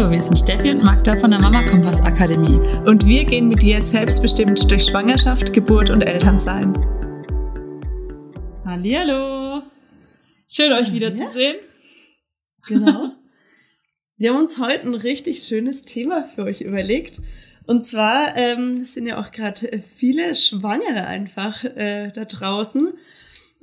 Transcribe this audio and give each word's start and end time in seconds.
Hallo, 0.00 0.12
wir 0.12 0.22
sind 0.22 0.38
Steffi 0.38 0.70
und 0.70 0.82
Magda 0.82 1.14
von 1.18 1.30
der 1.30 1.38
Mama 1.38 1.62
Kompass 1.62 2.00
Akademie. 2.00 2.56
Und 2.86 3.04
wir 3.04 3.22
gehen 3.26 3.48
mit 3.48 3.60
dir 3.60 3.82
selbstbestimmt 3.82 4.70
durch 4.70 4.86
Schwangerschaft, 4.86 5.52
Geburt 5.52 5.90
und 5.90 6.00
Elternsein. 6.00 6.72
Hallihallo. 8.64 9.62
Schön, 10.48 10.72
euch 10.72 10.90
wiederzusehen. 10.94 11.56
Genau. 12.66 13.12
Wir 14.16 14.30
haben 14.30 14.40
uns 14.40 14.58
heute 14.58 14.88
ein 14.88 14.94
richtig 14.94 15.42
schönes 15.42 15.84
Thema 15.84 16.24
für 16.24 16.44
euch 16.44 16.62
überlegt. 16.62 17.20
Und 17.66 17.84
zwar 17.84 18.34
ähm, 18.38 18.82
sind 18.82 19.06
ja 19.06 19.20
auch 19.20 19.30
gerade 19.30 19.82
viele 19.82 20.34
Schwangere 20.34 21.08
einfach 21.08 21.62
äh, 21.62 22.10
da 22.10 22.24
draußen. 22.24 22.88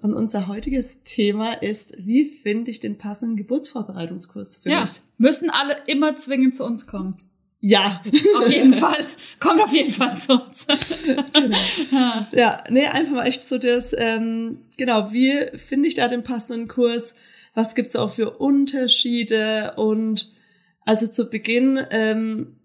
Und 0.01 0.13
unser 0.13 0.47
heutiges 0.47 1.03
Thema 1.03 1.53
ist, 1.53 1.95
wie 1.97 2.25
finde 2.25 2.69
ich 2.69 2.79
den 2.79 2.97
passenden 2.97 3.35
Geburtsvorbereitungskurs 3.35 4.57
für 4.57 4.69
ja, 4.69 4.81
mich? 4.81 5.01
Müssen 5.17 5.49
alle 5.49 5.75
immer 5.87 6.15
zwingend 6.15 6.55
zu 6.55 6.65
uns 6.65 6.85
kommen. 6.85 7.15
Ja. 7.59 8.03
Auf 8.37 8.51
jeden 8.51 8.73
Fall. 8.73 9.03
Kommt 9.39 9.61
auf 9.61 9.73
jeden 9.73 9.91
Fall 9.91 10.15
zu 10.15 10.33
uns. 10.33 10.67
genau. 11.33 11.57
Ja, 12.31 12.63
nee, 12.69 12.85
einfach 12.85 13.13
mal 13.13 13.25
echt 13.25 13.47
so 13.47 13.57
das, 13.57 13.95
ähm, 13.97 14.59
genau, 14.77 15.11
wie 15.11 15.33
finde 15.55 15.87
ich 15.87 15.95
da 15.95 16.07
den 16.07 16.23
passenden 16.23 16.67
Kurs? 16.67 17.15
Was 17.55 17.73
gibt's 17.73 17.95
auch 17.95 18.11
für 18.11 18.37
Unterschiede? 18.37 19.73
Und 19.77 20.31
also 20.85 21.07
zu 21.07 21.31
Beginn, 21.31 21.81
ähm, 21.89 22.57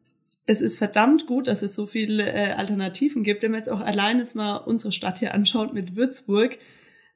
es 0.44 0.60
ist 0.60 0.76
verdammt 0.76 1.26
gut, 1.26 1.46
dass 1.46 1.62
es 1.62 1.74
so 1.74 1.86
viele 1.86 2.30
äh, 2.30 2.52
Alternativen 2.52 3.22
gibt. 3.22 3.42
Wenn 3.42 3.52
man 3.52 3.60
jetzt 3.60 3.70
auch 3.70 3.80
allein 3.80 4.18
jetzt 4.18 4.36
mal 4.36 4.56
unsere 4.56 4.92
Stadt 4.92 5.20
hier 5.20 5.32
anschaut 5.32 5.72
mit 5.72 5.96
Würzburg, 5.96 6.58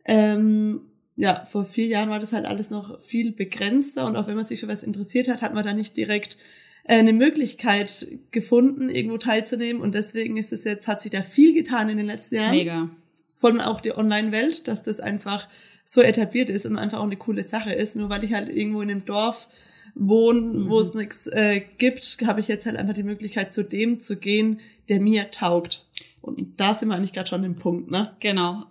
ähm, 0.06 0.80
ja, 1.16 1.45
vor 1.45 1.65
vier 1.65 1.87
Jahren 1.87 2.10
war 2.10 2.21
das 2.21 2.32
halt 2.32 2.45
alles 2.45 2.71
noch 2.71 3.01
viel 3.01 3.32
begrenzter 3.32 4.07
und 4.07 4.16
auch 4.16 4.26
wenn 4.26 4.37
man 4.37 4.45
sich 4.45 4.60
für 4.60 4.68
was 4.68 4.82
interessiert 4.82 5.29
hat, 5.29 5.43
hat 5.43 5.54
man 5.54 5.65
da 5.65 5.73
nicht 5.73 5.96
direkt 5.96 6.37
äh, 6.85 6.98
eine 6.98 7.13
Möglichkeit 7.13 8.07
gefunden, 8.30 8.88
irgendwo 8.88 9.18
teilzunehmen 9.18 9.82
und 9.82 9.95
deswegen 9.95 10.37
ist 10.37 10.52
es 10.52 10.65
jetzt, 10.65 10.87
hat 10.87 11.01
sich 11.01 11.13
da 11.13 11.23
viel 11.23 11.54
getan 11.54 11.88
in 11.88 11.96
den 11.96 12.07
letzten 12.07 12.37
Jahren. 12.37 12.51
Mega. 12.51 12.90
Von 13.35 13.60
auch 13.60 13.80
die 13.82 13.95
Online-Welt, 13.95 14.66
dass 14.66 14.82
das 14.82 15.01
einfach 15.01 15.46
so 15.85 16.01
etabliert 16.01 16.48
ist 16.48 16.65
und 16.65 16.79
einfach 16.79 16.98
auch 16.98 17.04
eine 17.04 17.16
coole 17.16 17.43
Sache 17.43 17.73
ist. 17.73 17.95
Nur 17.95 18.09
weil 18.09 18.24
ich 18.24 18.32
halt 18.32 18.48
irgendwo 18.48 18.80
in 18.80 18.91
einem 18.91 19.04
Dorf 19.04 19.51
wohne, 19.95 20.41
mhm. 20.41 20.70
wo 20.70 20.80
es 20.80 20.95
nichts 20.95 21.26
äh, 21.26 21.60
gibt, 21.76 22.16
habe 22.24 22.41
ich 22.41 22.48
jetzt 22.48 22.65
halt 22.65 22.76
einfach 22.76 22.95
die 22.95 23.02
Möglichkeit, 23.02 23.52
zu 23.52 23.63
dem 23.63 24.01
zu 24.01 24.16
gehen, 24.16 24.60
der 24.88 25.01
mir 25.01 25.30
taugt. 25.30 25.85
Und 26.23 26.59
da 26.59 26.73
sind 26.73 26.88
wir 26.88 26.95
eigentlich 26.95 27.13
gerade 27.13 27.29
schon 27.29 27.45
im 27.45 27.57
Punkt, 27.57 27.91
ne? 27.91 28.16
Genau 28.20 28.65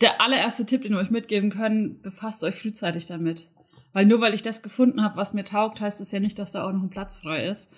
der 0.00 0.20
allererste 0.20 0.66
Tipp, 0.66 0.82
den 0.82 0.92
wir 0.92 0.98
euch 0.98 1.10
mitgeben 1.10 1.50
können, 1.50 2.00
befasst 2.02 2.44
euch 2.44 2.54
frühzeitig 2.54 3.06
damit. 3.06 3.52
Weil 3.92 4.06
nur 4.06 4.20
weil 4.20 4.34
ich 4.34 4.42
das 4.42 4.62
gefunden 4.62 5.02
habe, 5.02 5.16
was 5.16 5.34
mir 5.34 5.44
taugt, 5.44 5.80
heißt 5.80 6.00
es 6.00 6.12
ja 6.12 6.20
nicht, 6.20 6.38
dass 6.38 6.52
da 6.52 6.64
auch 6.64 6.72
noch 6.72 6.82
ein 6.82 6.90
Platz 6.90 7.18
frei 7.18 7.46
ist. 7.46 7.72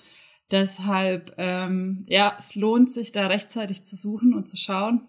Deshalb, 0.50 1.34
ähm, 1.38 2.04
ja, 2.08 2.34
es 2.36 2.56
lohnt 2.56 2.90
sich, 2.90 3.12
da 3.12 3.28
rechtzeitig 3.28 3.84
zu 3.84 3.96
suchen 3.96 4.34
und 4.34 4.48
zu 4.48 4.56
schauen. 4.56 5.06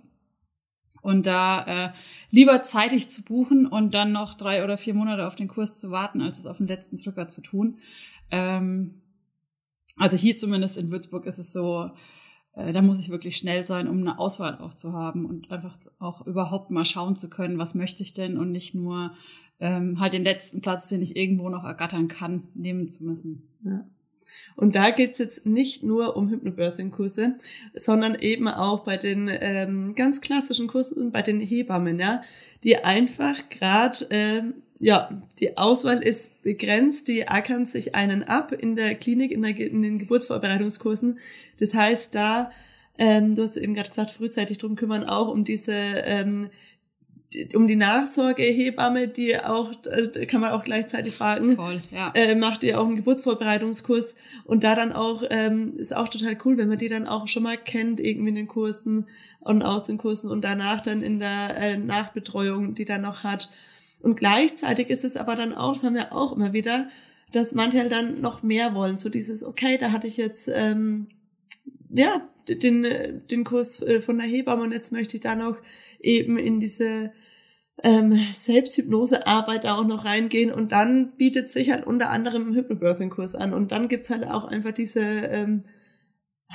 Und 1.02 1.26
da 1.26 1.66
äh, 1.66 1.94
lieber 2.30 2.62
zeitig 2.62 3.10
zu 3.10 3.24
buchen 3.24 3.66
und 3.66 3.94
dann 3.96 4.12
noch 4.12 4.36
drei 4.36 4.64
oder 4.64 4.78
vier 4.78 4.94
Monate 4.94 5.26
auf 5.26 5.36
den 5.36 5.48
Kurs 5.48 5.80
zu 5.80 5.90
warten, 5.90 6.22
als 6.22 6.38
es 6.38 6.46
auf 6.46 6.58
den 6.58 6.68
letzten 6.68 6.98
Drücker 6.98 7.28
zu 7.28 7.42
tun. 7.42 7.80
Ähm, 8.30 9.02
also 9.98 10.16
hier 10.16 10.38
zumindest 10.38 10.78
in 10.78 10.92
Würzburg 10.92 11.26
ist 11.26 11.40
es 11.40 11.52
so, 11.52 11.90
da 12.56 12.82
muss 12.82 13.00
ich 13.00 13.10
wirklich 13.10 13.38
schnell 13.38 13.64
sein, 13.64 13.88
um 13.88 14.00
eine 14.00 14.20
Auswahl 14.20 14.58
auch 14.60 14.74
zu 14.74 14.94
haben 14.94 15.26
und 15.26 15.52
einfach 15.52 15.78
auch 16.00 16.26
überhaupt 16.28 16.70
mal 16.70 16.86
schauen 16.86 17.16
zu 17.16 17.30
können, 17.30 17.58
was 17.58 17.76
möchte 17.76 18.04
ich 18.04 18.14
denn 18.14 18.38
und 18.38 18.52
nicht 18.52 18.76
nur 18.76 19.14
ähm, 19.60 20.00
halt 20.00 20.14
den 20.14 20.24
letzten 20.24 20.62
Platz, 20.62 20.90
den 20.90 21.02
ich 21.02 21.16
irgendwo 21.16 21.50
noch 21.50 21.64
ergattern 21.64 22.08
kann, 22.08 22.44
nehmen 22.54 22.90
zu 22.90 23.06
müssen. 23.06 23.44
Ja. 23.64 23.86
Und 24.56 24.76
da 24.76 24.90
geht's 24.92 25.18
jetzt 25.18 25.46
nicht 25.46 25.84
nur 25.84 26.16
um 26.18 26.30
Hypnobirthing-Kurse, 26.30 27.36
sondern 27.74 28.16
eben 28.16 28.48
auch 28.48 28.82
bei 28.82 28.98
den 28.98 29.30
ähm, 29.32 29.96
ganz 29.96 30.22
klassischen 30.22 30.68
Kursen, 30.68 31.12
bei 31.12 31.22
den 31.22 31.40
Hebammen, 31.40 32.00
ja, 32.00 32.22
die 32.64 32.78
einfach 32.78 33.50
gerade 33.50 34.06
ähm, 34.10 34.56
ja, 34.82 35.10
die 35.40 35.58
Auswahl 35.58 36.02
ist 36.02 36.42
begrenzt, 36.42 37.08
die 37.08 37.28
ackern 37.28 37.68
sich 37.68 37.94
einen 37.94 38.24
ab 38.24 38.52
in 38.52 38.76
der 38.76 38.96
Klinik, 38.96 39.32
in, 39.32 39.44
der, 39.44 39.56
in 39.56 39.84
den 39.84 40.00
Geburtsvorbereitungskursen. 40.00 41.20
Das 41.60 41.76
heißt, 41.76 42.16
da, 42.16 42.52
ähm, 42.98 43.36
du 43.36 43.44
hast 43.44 43.58
eben 43.58 43.76
gerade 43.76 43.90
gesagt, 43.90 44.10
frühzeitig 44.10 44.58
drum 44.58 44.76
kümmern, 44.76 45.04
auch 45.04 45.28
um 45.28 45.44
diese, 45.44 45.74
ähm, 45.74 46.50
um 47.54 47.68
die 47.68 47.76
Nachsorgehebamme, 47.76 49.08
die 49.08 49.40
auch, 49.40 49.72
äh, 49.86 50.26
kann 50.26 50.42
man 50.42 50.50
auch 50.52 50.64
gleichzeitig 50.64 51.14
fragen, 51.14 51.56
Voll, 51.56 51.84
ja. 51.92 52.12
äh, 52.16 52.34
macht 52.34 52.64
ihr 52.64 52.80
auch 52.80 52.88
einen 52.88 52.96
Geburtsvorbereitungskurs 52.96 54.16
und 54.46 54.64
da 54.64 54.76
dann 54.76 54.92
auch, 54.92 55.24
ähm, 55.30 55.78
ist 55.78 55.96
auch 55.96 56.10
total 56.10 56.36
cool, 56.44 56.58
wenn 56.58 56.70
man 56.70 56.80
die 56.80 56.90
dann 56.90 57.08
auch 57.08 57.28
schon 57.28 57.44
mal 57.44 57.58
kennt, 57.58 58.00
irgendwie 58.00 58.30
in 58.30 58.36
den 58.36 58.48
Kursen 58.48 59.06
und 59.42 59.62
aus 59.62 59.84
den 59.84 60.00
Kursen 60.00 60.32
und 60.32 60.42
danach 60.42 60.82
dann 60.82 61.04
in 61.04 61.20
der 61.20 61.56
äh, 61.56 61.78
Nachbetreuung, 61.78 62.74
die 62.74 62.86
dann 62.86 63.04
noch 63.04 63.24
hat. 63.24 63.52
Und 64.02 64.16
gleichzeitig 64.16 64.90
ist 64.90 65.04
es 65.04 65.16
aber 65.16 65.36
dann 65.36 65.54
auch, 65.54 65.74
das 65.74 65.84
haben 65.84 65.96
wir 65.96 66.14
auch 66.14 66.36
immer 66.36 66.54
wieder, 66.54 66.88
dass 67.32 67.54
manche 67.54 67.80
halt 67.80 67.92
dann 67.92 68.22
noch 68.22 68.44
mehr 68.44 68.76
wollen. 68.76 68.98
So 68.98 69.10
dieses, 69.10 69.44
okay, 69.44 69.78
da 69.78 69.92
hatte 69.92 70.08
ich 70.08 70.18
jetzt 70.18 70.50
ähm, 70.54 71.08
ja 71.90 72.28
den, 72.48 72.86
den 73.30 73.44
Kurs 73.44 73.82
äh, 73.82 74.02
von 74.02 74.18
der 74.18 74.28
Hebamme 74.28 74.64
und 74.64 74.72
jetzt 74.72 74.92
möchte 74.92 75.16
ich 75.18 75.22
da 75.22 75.36
noch 75.36 75.58
eben 76.00 76.38
in 76.38 76.60
diese 76.60 77.12
ähm, 77.84 78.14
Selbsthypnosearbeit 78.32 79.66
auch 79.66 79.86
noch 79.86 80.06
reingehen 80.06 80.52
und 80.52 80.72
dann 80.72 81.16
bietet 81.18 81.50
sich 81.50 81.72
halt 81.72 81.86
unter 81.86 82.10
anderem 82.10 82.50
ein 82.50 82.56
Hypnobirthing-Kurs 82.56 83.36
an 83.36 83.54
und 83.54 83.72
dann 83.72 83.88
gibt's 83.88 84.10
halt 84.10 84.26
auch 84.26 84.46
einfach 84.46 84.72
diese, 84.72 85.02
ähm, 85.02 85.66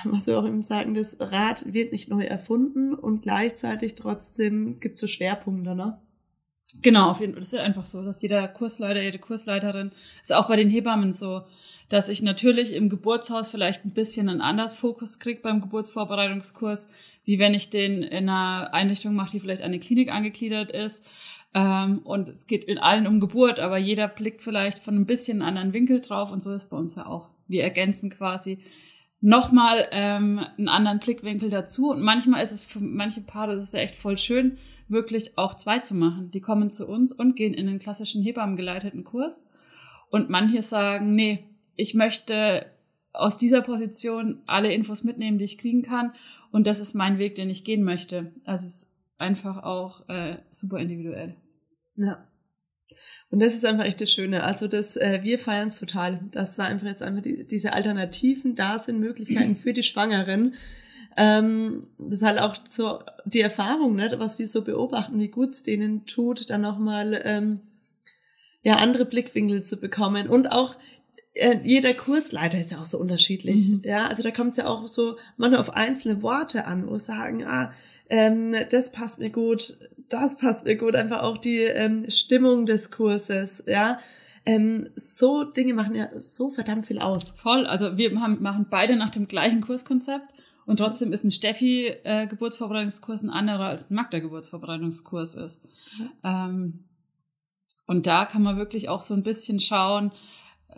was 0.05 0.27
wir 0.27 0.39
auch 0.39 0.47
eben 0.47 0.63
sagen, 0.63 0.95
das 0.95 1.17
Rad 1.21 1.73
wird 1.73 1.93
nicht 1.93 2.09
neu 2.09 2.25
erfunden 2.25 2.95
und 2.95 3.23
gleichzeitig 3.23 3.95
trotzdem 3.95 4.79
gibt's 4.79 5.01
so 5.01 5.07
Schwerpunkte, 5.07 5.75
ne? 5.75 6.01
Genau, 6.83 7.11
auf 7.11 7.21
jeden 7.21 7.33
Fall. 7.33 7.41
Das 7.41 7.53
ist 7.53 7.59
einfach 7.59 7.87
so, 7.87 8.03
dass 8.03 8.23
jeder 8.23 8.47
Kursleiter, 8.49 9.03
jede 9.03 9.19
Kursleiterin, 9.19 9.93
ist 10.21 10.35
auch 10.35 10.49
bei 10.49 10.57
den 10.57 10.71
Hebammen 10.71 11.13
so, 11.13 11.43
dass 11.89 12.09
ich 12.09 12.23
natürlich 12.23 12.75
im 12.75 12.89
Geburtshaus 12.89 13.49
vielleicht 13.49 13.85
ein 13.85 13.93
bisschen 13.93 14.29
einen 14.29 14.41
anders 14.41 14.75
Fokus 14.75 15.19
kriege 15.19 15.41
beim 15.41 15.61
Geburtsvorbereitungskurs, 15.61 16.89
wie 17.25 17.39
wenn 17.39 17.55
ich 17.55 17.71
den 17.71 18.03
in 18.03 18.29
einer 18.29 18.75
Einrichtung 18.75 19.15
mache, 19.15 19.33
die 19.33 19.41
vielleicht 19.41 19.63
an 19.63 19.67
eine 19.67 19.79
Klinik 19.79 20.11
angegliedert 20.11 20.73
ist. 20.73 21.09
Ähm, 21.55 22.01
und 22.01 22.29
es 22.29 22.47
geht 22.47 22.65
in 22.65 22.79
allen 22.79 23.07
um 23.07 23.21
Geburt, 23.21 23.61
aber 23.61 23.79
jeder 23.79 24.09
blickt 24.09 24.43
vielleicht 24.43 24.81
von 24.81 24.97
ein 24.97 25.07
bisschen 25.07 25.43
anderen 25.43 25.73
Winkel 25.73 26.01
drauf 26.01 26.33
und 26.33 26.43
so 26.43 26.53
ist 26.53 26.71
bei 26.71 26.77
uns 26.77 26.97
ja 26.97 27.07
auch. 27.07 27.31
Wir 27.47 27.63
ergänzen 27.63 28.11
quasi 28.11 28.59
nochmal 29.21 29.89
ähm, 29.93 30.41
einen 30.59 30.69
anderen 30.69 30.99
Blickwinkel 30.99 31.51
dazu. 31.51 31.91
Und 31.91 32.03
manchmal 32.03 32.43
ist 32.43 32.53
es 32.53 32.65
für 32.65 32.81
manche 32.81 33.21
Paare, 33.21 33.55
das 33.55 33.65
ist 33.65 33.75
ja 33.75 33.81
echt 33.81 33.95
voll 33.95 34.19
schön, 34.19 34.59
wirklich 34.89 35.37
auch 35.37 35.55
zwei 35.55 35.79
zu 35.81 35.95
machen. 35.95 36.31
Die 36.31 36.41
kommen 36.41 36.71
zu 36.71 36.89
uns 36.89 37.13
und 37.13 37.37
gehen 37.37 37.55
in 37.55 37.69
einen 37.69 37.79
klassischen 37.79 38.23
Hebammengeleiteten 38.23 39.05
Kurs. 39.05 39.47
Und 40.11 40.31
manche 40.31 40.63
sagen, 40.63 41.15
nee, 41.15 41.45
ich 41.75 41.95
möchte 41.95 42.67
aus 43.13 43.37
dieser 43.37 43.63
Position 43.63 44.43
alle 44.47 44.73
Infos 44.73 45.05
mitnehmen, 45.05 45.39
die 45.39 45.45
ich 45.45 45.59
kriegen 45.59 45.83
kann. 45.83 46.13
Und 46.53 46.67
das 46.67 46.81
ist 46.81 46.95
mein 46.95 47.19
Weg, 47.19 47.35
den 47.35 47.51
ich 47.51 47.65
gehen 47.65 47.83
möchte. 47.83 48.33
Also 48.45 48.67
es 48.67 48.83
ist 48.83 48.93
einfach 49.19 49.63
auch 49.63 50.09
äh, 50.09 50.37
super 50.51 50.79
individuell. 50.79 51.37
Ja. 51.97 52.27
Und 53.31 53.41
das 53.41 53.55
ist 53.55 53.65
einfach 53.65 53.85
echt 53.85 54.01
das 54.01 54.13
Schöne. 54.13 54.45
Also 54.45 54.69
das, 54.69 54.97
äh, 54.97 55.21
wir 55.23 55.39
feiern 55.39 55.69
es 55.69 55.81
total, 55.81 56.21
dass 56.31 56.57
da 56.57 56.65
einfach 56.65 56.87
jetzt 56.87 57.03
einfach 57.03 57.23
die, 57.23 57.47
diese 57.47 57.73
Alternativen 57.73 58.55
da 58.55 58.79
sind, 58.79 59.01
Möglichkeiten 59.01 59.57
für 59.57 59.73
die 59.73 59.83
Schwangeren, 59.83 60.55
ähm, 61.17 61.83
das 61.99 62.17
ist 62.17 62.23
halt 62.23 62.39
auch 62.39 62.57
so 62.69 62.99
die 63.25 63.41
Erfahrung, 63.41 63.97
ne, 63.97 64.15
was 64.19 64.39
wir 64.39 64.47
so 64.47 64.63
beobachten, 64.63 65.19
wie 65.19 65.29
gut 65.29 65.51
es 65.51 65.63
denen 65.63 66.07
tut, 66.07 66.51
dann 66.51 66.61
nochmal 66.61 67.21
ähm, 67.25 67.61
ja, 68.63 68.77
andere 68.77 69.05
Blickwinkel 69.05 69.63
zu 69.63 69.81
bekommen. 69.81 70.29
Und 70.29 70.53
auch 70.53 70.77
äh, 71.35 71.59
jeder 71.63 71.95
Kursleiter 71.95 72.59
ist 72.59 72.71
ja 72.71 72.81
auch 72.81 72.87
so 72.87 72.99
unterschiedlich. 72.99 73.69
Mhm. 73.69 73.83
Ja, 73.85 74.07
also 74.09 74.23
da 74.23 74.31
kommt 74.31 74.53
es 74.53 74.59
ja 74.59 74.67
auch 74.67 74.87
so 74.89 75.17
manchmal 75.37 75.61
auf 75.61 75.75
einzelne 75.75 76.23
Worte 76.23 76.67
an, 76.67 76.87
wo 76.89 76.99
sagen, 76.99 77.45
ah, 77.45 77.71
ähm, 78.11 78.55
das 78.71 78.93
passt 78.93 79.19
mir 79.19 79.31
gut, 79.31 79.79
das 80.09 80.37
passt 80.37 80.65
mir 80.65 80.77
gut, 80.77 80.95
einfach 80.95 81.23
auch 81.23 81.39
die 81.39 81.61
ähm, 81.61 82.11
Stimmung 82.11 82.67
des 82.67 82.91
Kurses, 82.91 83.63
ja. 83.67 83.99
Ähm, 84.49 84.89
so 84.95 85.43
Dinge 85.43 85.75
machen 85.75 85.97
ja 85.97 86.09
so 86.21 86.51
verdammt 86.51 86.87
viel 86.87 87.01
aus. 87.01 87.33
Voll, 87.37 87.67
also 87.67 87.99
wir 87.99 88.21
haben, 88.21 88.41
machen 88.43 88.67
beide 88.71 88.95
nach 88.97 89.11
dem 89.11 89.27
gleichen 89.27 89.61
Kurskonzept 89.61 90.36
und 90.67 90.79
trotzdem 90.79 91.13
ist 91.13 91.25
ein 91.25 91.31
Steffi-Geburtsvorbereitungskurs 91.31 93.23
äh, 93.23 93.27
ein 93.27 93.31
anderer 93.31 93.67
als 93.67 93.91
ein 93.91 93.95
Magda-Geburtsvorbereitungskurs 93.95 95.37
ist. 95.37 95.69
Mhm. 95.99 96.11
Ähm, 96.25 96.85
und 97.87 98.07
da 98.07 98.27
kann 98.27 98.43
man 98.43 98.57
wirklich 98.57 98.89
auch 98.89 99.01
so 99.01 99.15
ein 99.15 99.23
bisschen 99.23 99.61
schauen, 99.61 100.11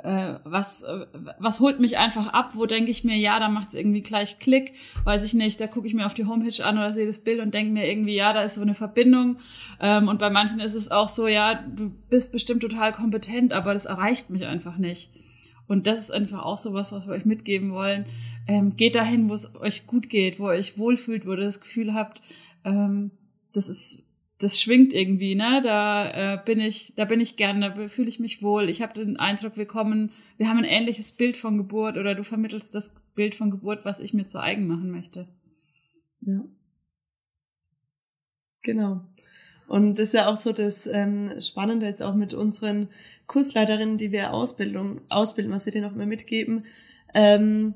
äh, 0.02 0.34
was, 0.44 0.82
äh, 0.82 1.06
was 1.38 1.60
holt 1.60 1.80
mich 1.80 1.98
einfach 1.98 2.32
ab, 2.32 2.52
wo 2.54 2.66
denke 2.66 2.90
ich 2.90 3.02
mir, 3.04 3.16
ja, 3.16 3.40
da 3.40 3.48
macht 3.48 3.68
es 3.68 3.74
irgendwie 3.74 4.02
gleich 4.02 4.38
Klick, 4.38 4.74
weiß 5.04 5.24
ich 5.24 5.34
nicht, 5.34 5.60
da 5.60 5.66
gucke 5.66 5.86
ich 5.86 5.94
mir 5.94 6.06
auf 6.06 6.14
die 6.14 6.26
Homepage 6.26 6.64
an 6.64 6.76
oder 6.78 6.92
sehe 6.92 7.06
das 7.06 7.24
Bild 7.24 7.40
und 7.40 7.54
denke 7.54 7.72
mir 7.72 7.90
irgendwie, 7.90 8.14
ja, 8.14 8.32
da 8.32 8.42
ist 8.42 8.56
so 8.56 8.62
eine 8.62 8.74
Verbindung. 8.74 9.38
Ähm, 9.80 10.08
und 10.08 10.18
bei 10.18 10.30
manchen 10.30 10.60
ist 10.60 10.74
es 10.74 10.90
auch 10.90 11.08
so, 11.08 11.26
ja, 11.26 11.54
du 11.54 11.90
bist 12.10 12.32
bestimmt 12.32 12.60
total 12.60 12.92
kompetent, 12.92 13.52
aber 13.52 13.72
das 13.72 13.86
erreicht 13.86 14.30
mich 14.30 14.46
einfach 14.46 14.76
nicht. 14.76 15.10
Und 15.68 15.86
das 15.86 16.00
ist 16.00 16.10
einfach 16.10 16.42
auch 16.42 16.56
so 16.56 16.72
was, 16.72 16.92
was 16.92 17.06
wir 17.06 17.12
euch 17.12 17.26
mitgeben 17.26 17.72
wollen. 17.72 18.06
Ähm, 18.48 18.76
geht 18.76 18.94
dahin, 18.94 19.28
wo 19.28 19.34
es 19.34 19.54
euch 19.54 19.86
gut 19.86 20.08
geht, 20.08 20.40
wo 20.40 20.46
ihr 20.46 20.58
euch 20.58 20.78
wohlfühlt, 20.78 21.26
wo 21.26 21.32
ihr 21.32 21.36
das 21.36 21.60
Gefühl 21.60 21.94
habt, 21.94 22.22
ähm, 22.64 23.10
das 23.52 23.68
ist, 23.68 24.06
das 24.38 24.60
schwingt 24.60 24.92
irgendwie, 24.92 25.34
ne? 25.34 25.60
Da 25.62 26.34
äh, 26.34 26.42
bin 26.44 26.58
ich, 26.58 26.94
da 26.96 27.04
bin 27.04 27.20
ich 27.20 27.36
gern, 27.36 27.60
da 27.60 27.88
fühle 27.88 28.08
ich 28.08 28.18
mich 28.18 28.42
wohl. 28.42 28.70
Ich 28.70 28.80
habe 28.80 28.94
den 28.94 29.18
Eindruck, 29.18 29.56
wir 29.56 29.66
kommen, 29.66 30.12
wir 30.38 30.48
haben 30.48 30.58
ein 30.58 30.64
ähnliches 30.64 31.12
Bild 31.12 31.36
von 31.36 31.58
Geburt 31.58 31.98
oder 31.98 32.14
du 32.14 32.22
vermittelst 32.22 32.74
das 32.74 32.94
Bild 33.14 33.34
von 33.34 33.50
Geburt, 33.50 33.84
was 33.84 34.00
ich 34.00 34.14
mir 34.14 34.26
zu 34.26 34.40
eigen 34.40 34.66
machen 34.66 34.90
möchte. 34.90 35.28
Ja. 36.20 36.44
Genau. 38.62 39.04
Und 39.68 39.98
das 39.98 40.08
ist 40.08 40.14
ja 40.14 40.28
auch 40.28 40.36
so 40.36 40.52
das 40.52 40.86
ähm, 40.86 41.30
Spannende 41.38 41.86
jetzt 41.86 42.02
auch 42.02 42.14
mit 42.14 42.34
unseren 42.34 42.88
Kursleiterinnen, 43.26 43.98
die 43.98 44.12
wir 44.12 44.32
Ausbildung, 44.32 45.02
ausbilden, 45.10 45.52
was 45.52 45.66
wir 45.66 45.72
denen 45.72 45.84
auch 45.84 45.94
immer 45.94 46.06
mitgeben. 46.06 46.64
Ähm, 47.14 47.74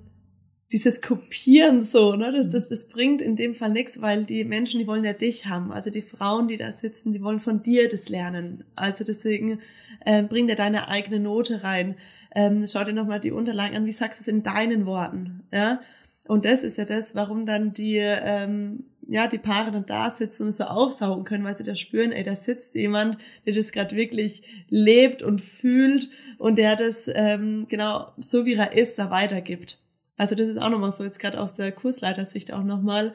dieses 0.72 1.02
Kopieren 1.02 1.84
so, 1.84 2.16
ne, 2.16 2.32
das, 2.32 2.48
das, 2.48 2.68
das 2.68 2.88
bringt 2.88 3.20
in 3.20 3.36
dem 3.36 3.54
Fall 3.54 3.70
nichts, 3.70 4.00
weil 4.00 4.24
die 4.24 4.42
Menschen, 4.44 4.80
die 4.80 4.86
wollen 4.86 5.04
ja 5.04 5.12
dich 5.12 5.46
haben. 5.46 5.70
Also 5.70 5.90
die 5.90 6.00
Frauen, 6.00 6.48
die 6.48 6.56
da 6.56 6.72
sitzen, 6.72 7.12
die 7.12 7.22
wollen 7.22 7.40
von 7.40 7.62
dir 7.62 7.90
das 7.90 8.08
lernen. 8.08 8.64
Also 8.74 9.04
deswegen 9.04 9.60
äh, 10.06 10.22
bring 10.22 10.46
dir 10.46 10.54
deine 10.54 10.88
eigene 10.88 11.20
Note 11.20 11.62
rein. 11.62 11.96
Ähm, 12.34 12.64
schau 12.66 12.84
dir 12.84 12.94
nochmal 12.94 13.20
die 13.20 13.32
Unterlagen 13.32 13.76
an, 13.76 13.84
wie 13.84 13.92
sagst 13.92 14.20
du 14.20 14.22
es 14.22 14.28
in 14.28 14.42
deinen 14.42 14.86
Worten, 14.86 15.42
ja? 15.52 15.80
Und 16.28 16.44
das 16.44 16.62
ist 16.62 16.78
ja 16.78 16.84
das, 16.84 17.16
warum 17.16 17.46
dann 17.46 17.72
die 17.72 17.98
ähm, 17.98 18.84
ja, 19.08 19.26
die 19.26 19.38
Paare 19.38 19.72
dann 19.72 19.86
da 19.86 20.10
sitzen 20.10 20.46
und 20.46 20.56
so 20.56 20.64
aufsaugen 20.64 21.24
können, 21.24 21.44
weil 21.44 21.56
sie 21.56 21.64
da 21.64 21.74
spüren, 21.74 22.12
ey, 22.12 22.22
da 22.22 22.36
sitzt 22.36 22.74
jemand, 22.74 23.18
der 23.46 23.54
das 23.54 23.72
gerade 23.72 23.96
wirklich 23.96 24.42
lebt 24.68 25.22
und 25.22 25.40
fühlt 25.40 26.10
und 26.38 26.56
der 26.56 26.76
das 26.76 27.10
ähm, 27.12 27.66
genau 27.68 28.12
so 28.18 28.46
wie 28.46 28.54
er 28.54 28.72
ist, 28.72 28.98
da 28.98 29.10
weitergibt. 29.10 29.78
Also 30.16 30.34
das 30.34 30.48
ist 30.48 30.60
auch 30.60 30.70
nochmal 30.70 30.92
so, 30.92 31.04
jetzt 31.04 31.18
gerade 31.18 31.40
aus 31.40 31.54
der 31.54 31.72
Kursleitersicht 31.72 32.52
auch 32.52 32.62
nochmal, 32.62 33.12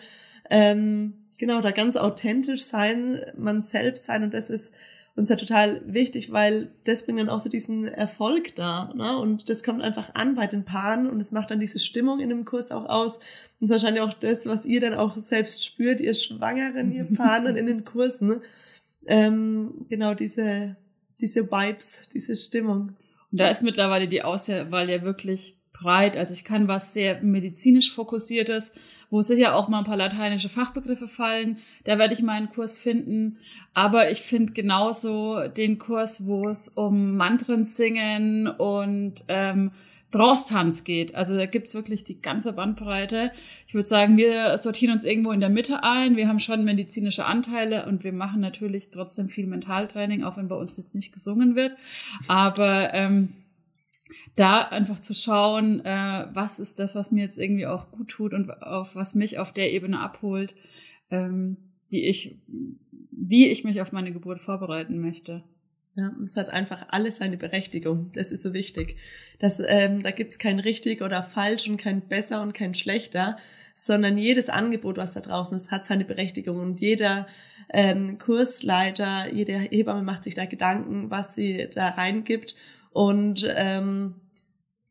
ähm, 0.49 1.13
genau, 1.37 1.61
da 1.61 1.71
ganz 1.71 1.95
authentisch 1.95 2.63
sein, 2.63 3.21
man 3.37 3.61
selbst 3.61 4.05
sein 4.05 4.23
und 4.23 4.33
das 4.33 4.49
ist 4.49 4.73
uns 5.17 5.29
ja 5.29 5.35
total 5.35 5.81
wichtig, 5.85 6.31
weil 6.31 6.69
das 6.83 7.03
bringt 7.05 7.19
dann 7.19 7.29
auch 7.29 7.39
so 7.39 7.49
diesen 7.49 7.85
Erfolg 7.85 8.55
da. 8.55 8.93
Ne? 8.93 9.17
Und 9.17 9.49
das 9.49 9.63
kommt 9.63 9.81
einfach 9.81 10.13
an 10.13 10.35
bei 10.35 10.45
den 10.45 10.63
Paaren 10.63 11.09
und 11.09 11.19
es 11.19 11.31
macht 11.31 11.49
dann 11.49 11.59
diese 11.59 11.79
Stimmung 11.79 12.19
in 12.19 12.29
dem 12.29 12.45
Kurs 12.45 12.71
auch 12.71 12.85
aus. 12.85 13.17
Und 13.17 13.23
es 13.61 13.69
ist 13.69 13.71
wahrscheinlich 13.71 14.03
auch 14.03 14.13
das, 14.13 14.45
was 14.45 14.67
ihr 14.67 14.79
dann 14.79 14.93
auch 14.93 15.17
selbst 15.17 15.65
spürt, 15.65 15.99
ihr 16.01 16.13
Schwangeren, 16.13 16.91
ihr 16.91 17.07
Paaren 17.17 17.55
in 17.55 17.65
den 17.65 17.83
Kursen. 17.83 18.27
Ne? 18.27 18.41
Ähm, 19.07 19.87
genau 19.89 20.13
diese, 20.13 20.77
diese 21.19 21.51
Vibes, 21.51 22.03
diese 22.13 22.35
Stimmung. 22.35 22.91
Und 23.31 23.39
da 23.39 23.49
ist 23.49 23.63
mittlerweile 23.63 24.07
die 24.07 24.21
Auswahl 24.21 24.87
ja 24.87 25.01
wirklich 25.01 25.55
breit. 25.79 26.17
Also 26.17 26.33
ich 26.33 26.43
kann 26.43 26.67
was 26.67 26.93
sehr 26.93 27.21
medizinisch 27.21 27.91
fokussiertes, 27.91 28.73
wo 29.09 29.21
sicher 29.21 29.55
auch 29.55 29.67
mal 29.67 29.79
ein 29.79 29.83
paar 29.85 29.97
lateinische 29.97 30.49
Fachbegriffe 30.49 31.07
fallen. 31.07 31.57
Da 31.83 31.97
werde 31.97 32.13
ich 32.13 32.21
meinen 32.21 32.49
Kurs 32.49 32.77
finden. 32.77 33.37
Aber 33.73 34.09
ich 34.09 34.19
finde 34.19 34.53
genauso 34.53 35.47
den 35.47 35.77
Kurs, 35.77 36.25
wo 36.25 36.49
es 36.49 36.69
um 36.69 37.15
Mantren 37.15 37.63
singen 37.63 38.47
und 38.47 39.23
ähm, 39.27 39.71
Trance-Tanz 40.11 40.83
geht. 40.83 41.15
Also 41.15 41.35
da 41.35 41.45
gibt's 41.45 41.75
wirklich 41.75 42.03
die 42.03 42.21
ganze 42.21 42.53
Bandbreite. 42.53 43.31
Ich 43.67 43.73
würde 43.73 43.87
sagen, 43.87 44.17
wir 44.17 44.57
sortieren 44.57 44.93
uns 44.93 45.03
irgendwo 45.03 45.31
in 45.31 45.41
der 45.41 45.49
Mitte 45.49 45.83
ein. 45.83 46.15
Wir 46.15 46.27
haben 46.27 46.39
schon 46.39 46.63
medizinische 46.63 47.25
Anteile 47.25 47.85
und 47.85 48.03
wir 48.03 48.13
machen 48.13 48.39
natürlich 48.39 48.89
trotzdem 48.89 49.27
viel 49.27 49.47
Mentaltraining, 49.47 50.23
auch 50.23 50.37
wenn 50.37 50.47
bei 50.47 50.55
uns 50.55 50.77
jetzt 50.77 50.95
nicht 50.95 51.13
gesungen 51.13 51.55
wird. 51.55 51.73
Aber 52.27 52.93
ähm, 52.93 53.33
da 54.35 54.61
einfach 54.61 54.99
zu 54.99 55.13
schauen, 55.13 55.83
äh, 55.83 56.27
was 56.33 56.59
ist 56.59 56.79
das, 56.79 56.95
was 56.95 57.11
mir 57.11 57.23
jetzt 57.23 57.37
irgendwie 57.37 57.65
auch 57.65 57.91
gut 57.91 58.09
tut 58.09 58.33
und 58.33 58.49
auf 58.61 58.95
was 58.95 59.15
mich 59.15 59.39
auf 59.39 59.51
der 59.51 59.71
Ebene 59.71 59.99
abholt, 59.99 60.55
ähm, 61.11 61.57
die 61.91 62.05
ich, 62.05 62.37
wie 63.11 63.47
ich 63.47 63.63
mich 63.63 63.81
auf 63.81 63.91
meine 63.91 64.11
Geburt 64.11 64.39
vorbereiten 64.39 64.99
möchte. 64.99 65.43
Ja, 65.95 66.11
es 66.23 66.37
hat 66.37 66.49
einfach 66.49 66.85
alles 66.89 67.17
seine 67.17 67.37
Berechtigung. 67.37 68.11
Das 68.13 68.31
ist 68.31 68.43
so 68.43 68.53
wichtig. 68.53 68.97
Das, 69.39 69.59
ähm, 69.65 70.03
da 70.03 70.11
gibt's 70.11 70.37
kein 70.37 70.59
richtig 70.59 71.01
oder 71.01 71.23
falsch 71.23 71.67
und 71.67 71.77
kein 71.77 72.07
besser 72.07 72.43
und 72.43 72.53
kein 72.53 72.75
schlechter, 72.75 73.35
sondern 73.73 74.15
jedes 74.15 74.49
Angebot, 74.49 74.97
was 74.97 75.15
da 75.15 75.21
draußen 75.21 75.57
ist, 75.57 75.71
hat 75.71 75.87
seine 75.87 76.05
Berechtigung. 76.05 76.59
Und 76.59 76.79
jeder 76.79 77.25
ähm, 77.73 78.19
Kursleiter, 78.19 79.33
jede 79.33 79.57
Hebamme 79.57 80.03
macht 80.03 80.21
sich 80.21 80.35
da 80.35 80.45
Gedanken, 80.45 81.09
was 81.09 81.33
sie 81.33 81.67
da 81.73 81.89
reingibt. 81.89 82.55
Und 82.97 83.47
ähm, 83.55 84.15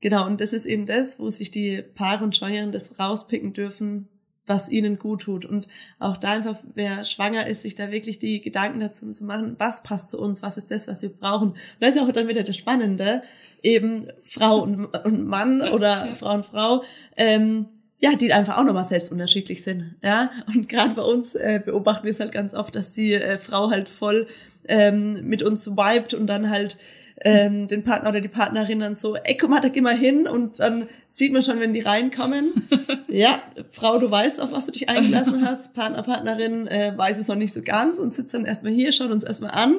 genau, 0.00 0.26
und 0.26 0.41
das 0.41 0.53
ist 0.53 0.64
eben 0.64 0.87
das, 0.87 1.19
wo 1.19 1.29
sich 1.29 1.50
die 1.50 1.82
Paare 1.82 2.23
und 2.23 2.37
Schwangeren 2.37 2.70
das 2.70 3.00
rauspicken 3.00 3.53
dürfen, 3.53 4.06
was 4.47 4.69
ihnen 4.69 5.00
gut 5.00 5.23
tut. 5.23 5.44
Und 5.44 5.67
auch 5.99 6.17
da 6.17 6.31
einfach, 6.31 6.56
wer 6.76 7.05
schwanger 7.05 7.49
ist, 7.49 7.62
sich 7.62 7.75
da 7.75 7.91
wirklich 7.91 8.20
die 8.20 8.41
Gedanken 8.41 8.79
dazu 8.79 9.11
zu 9.11 9.25
machen, 9.25 9.56
was 9.58 9.82
passt 9.82 10.11
zu 10.11 10.20
uns, 10.20 10.41
was 10.41 10.56
ist 10.56 10.70
das, 10.70 10.87
was 10.87 11.03
wir 11.03 11.08
brauchen. 11.08 11.49
Und 11.49 11.58
da 11.81 11.88
ist 11.88 11.99
auch 11.99 12.12
dann 12.12 12.29
wieder 12.29 12.44
das 12.44 12.56
Spannende, 12.56 13.23
eben 13.64 14.06
Frau 14.23 14.62
und, 14.62 14.85
und 14.85 15.26
Mann 15.26 15.61
oder 15.62 16.12
Frau 16.12 16.35
und 16.35 16.47
Frau, 16.47 16.85
ähm, 17.17 17.67
ja, 17.99 18.14
die 18.14 18.32
einfach 18.32 18.58
auch 18.58 18.64
nochmal 18.64 18.85
selbst 18.85 19.11
unterschiedlich 19.11 19.64
sind. 19.64 19.97
Ja, 20.05 20.31
und 20.47 20.69
gerade 20.69 20.94
bei 20.94 21.03
uns 21.03 21.35
äh, 21.35 21.61
beobachten 21.64 22.05
wir 22.05 22.12
es 22.12 22.20
halt 22.20 22.31
ganz 22.31 22.55
oft, 22.55 22.76
dass 22.76 22.91
die 22.91 23.14
äh, 23.14 23.37
Frau 23.37 23.70
halt 23.70 23.88
voll 23.88 24.29
ähm, 24.69 25.26
mit 25.26 25.43
uns 25.43 25.67
vibet 25.67 26.14
und 26.14 26.29
dann 26.29 26.50
halt 26.50 26.79
ähm, 27.22 27.66
den 27.68 27.82
Partner 27.82 28.10
oder 28.10 28.20
die 28.20 28.28
Partnerin 28.28 28.80
dann 28.80 28.96
so, 28.96 29.16
ey, 29.16 29.36
guck 29.36 29.50
mal, 29.50 29.60
da 29.60 29.68
geh 29.68 29.80
mal 29.80 29.96
hin 29.96 30.26
und 30.26 30.60
dann 30.60 30.86
sieht 31.08 31.32
man 31.32 31.42
schon, 31.42 31.60
wenn 31.60 31.72
die 31.72 31.80
reinkommen. 31.80 32.52
ja, 33.08 33.42
Frau, 33.70 33.98
du 33.98 34.10
weißt, 34.10 34.40
auf 34.40 34.52
was 34.52 34.66
du 34.66 34.72
dich 34.72 34.88
eingelassen 34.88 35.44
hast. 35.44 35.74
Partner, 35.74 36.02
Partnerin 36.02 36.66
äh, 36.66 36.92
weiß 36.96 37.18
es 37.18 37.28
noch 37.28 37.36
nicht 37.36 37.52
so 37.52 37.62
ganz 37.62 37.98
und 37.98 38.12
sitzt 38.12 38.34
dann 38.34 38.44
erstmal 38.44 38.72
hier, 38.72 38.92
schaut 38.92 39.10
uns 39.10 39.24
erstmal 39.24 39.52
an. 39.52 39.76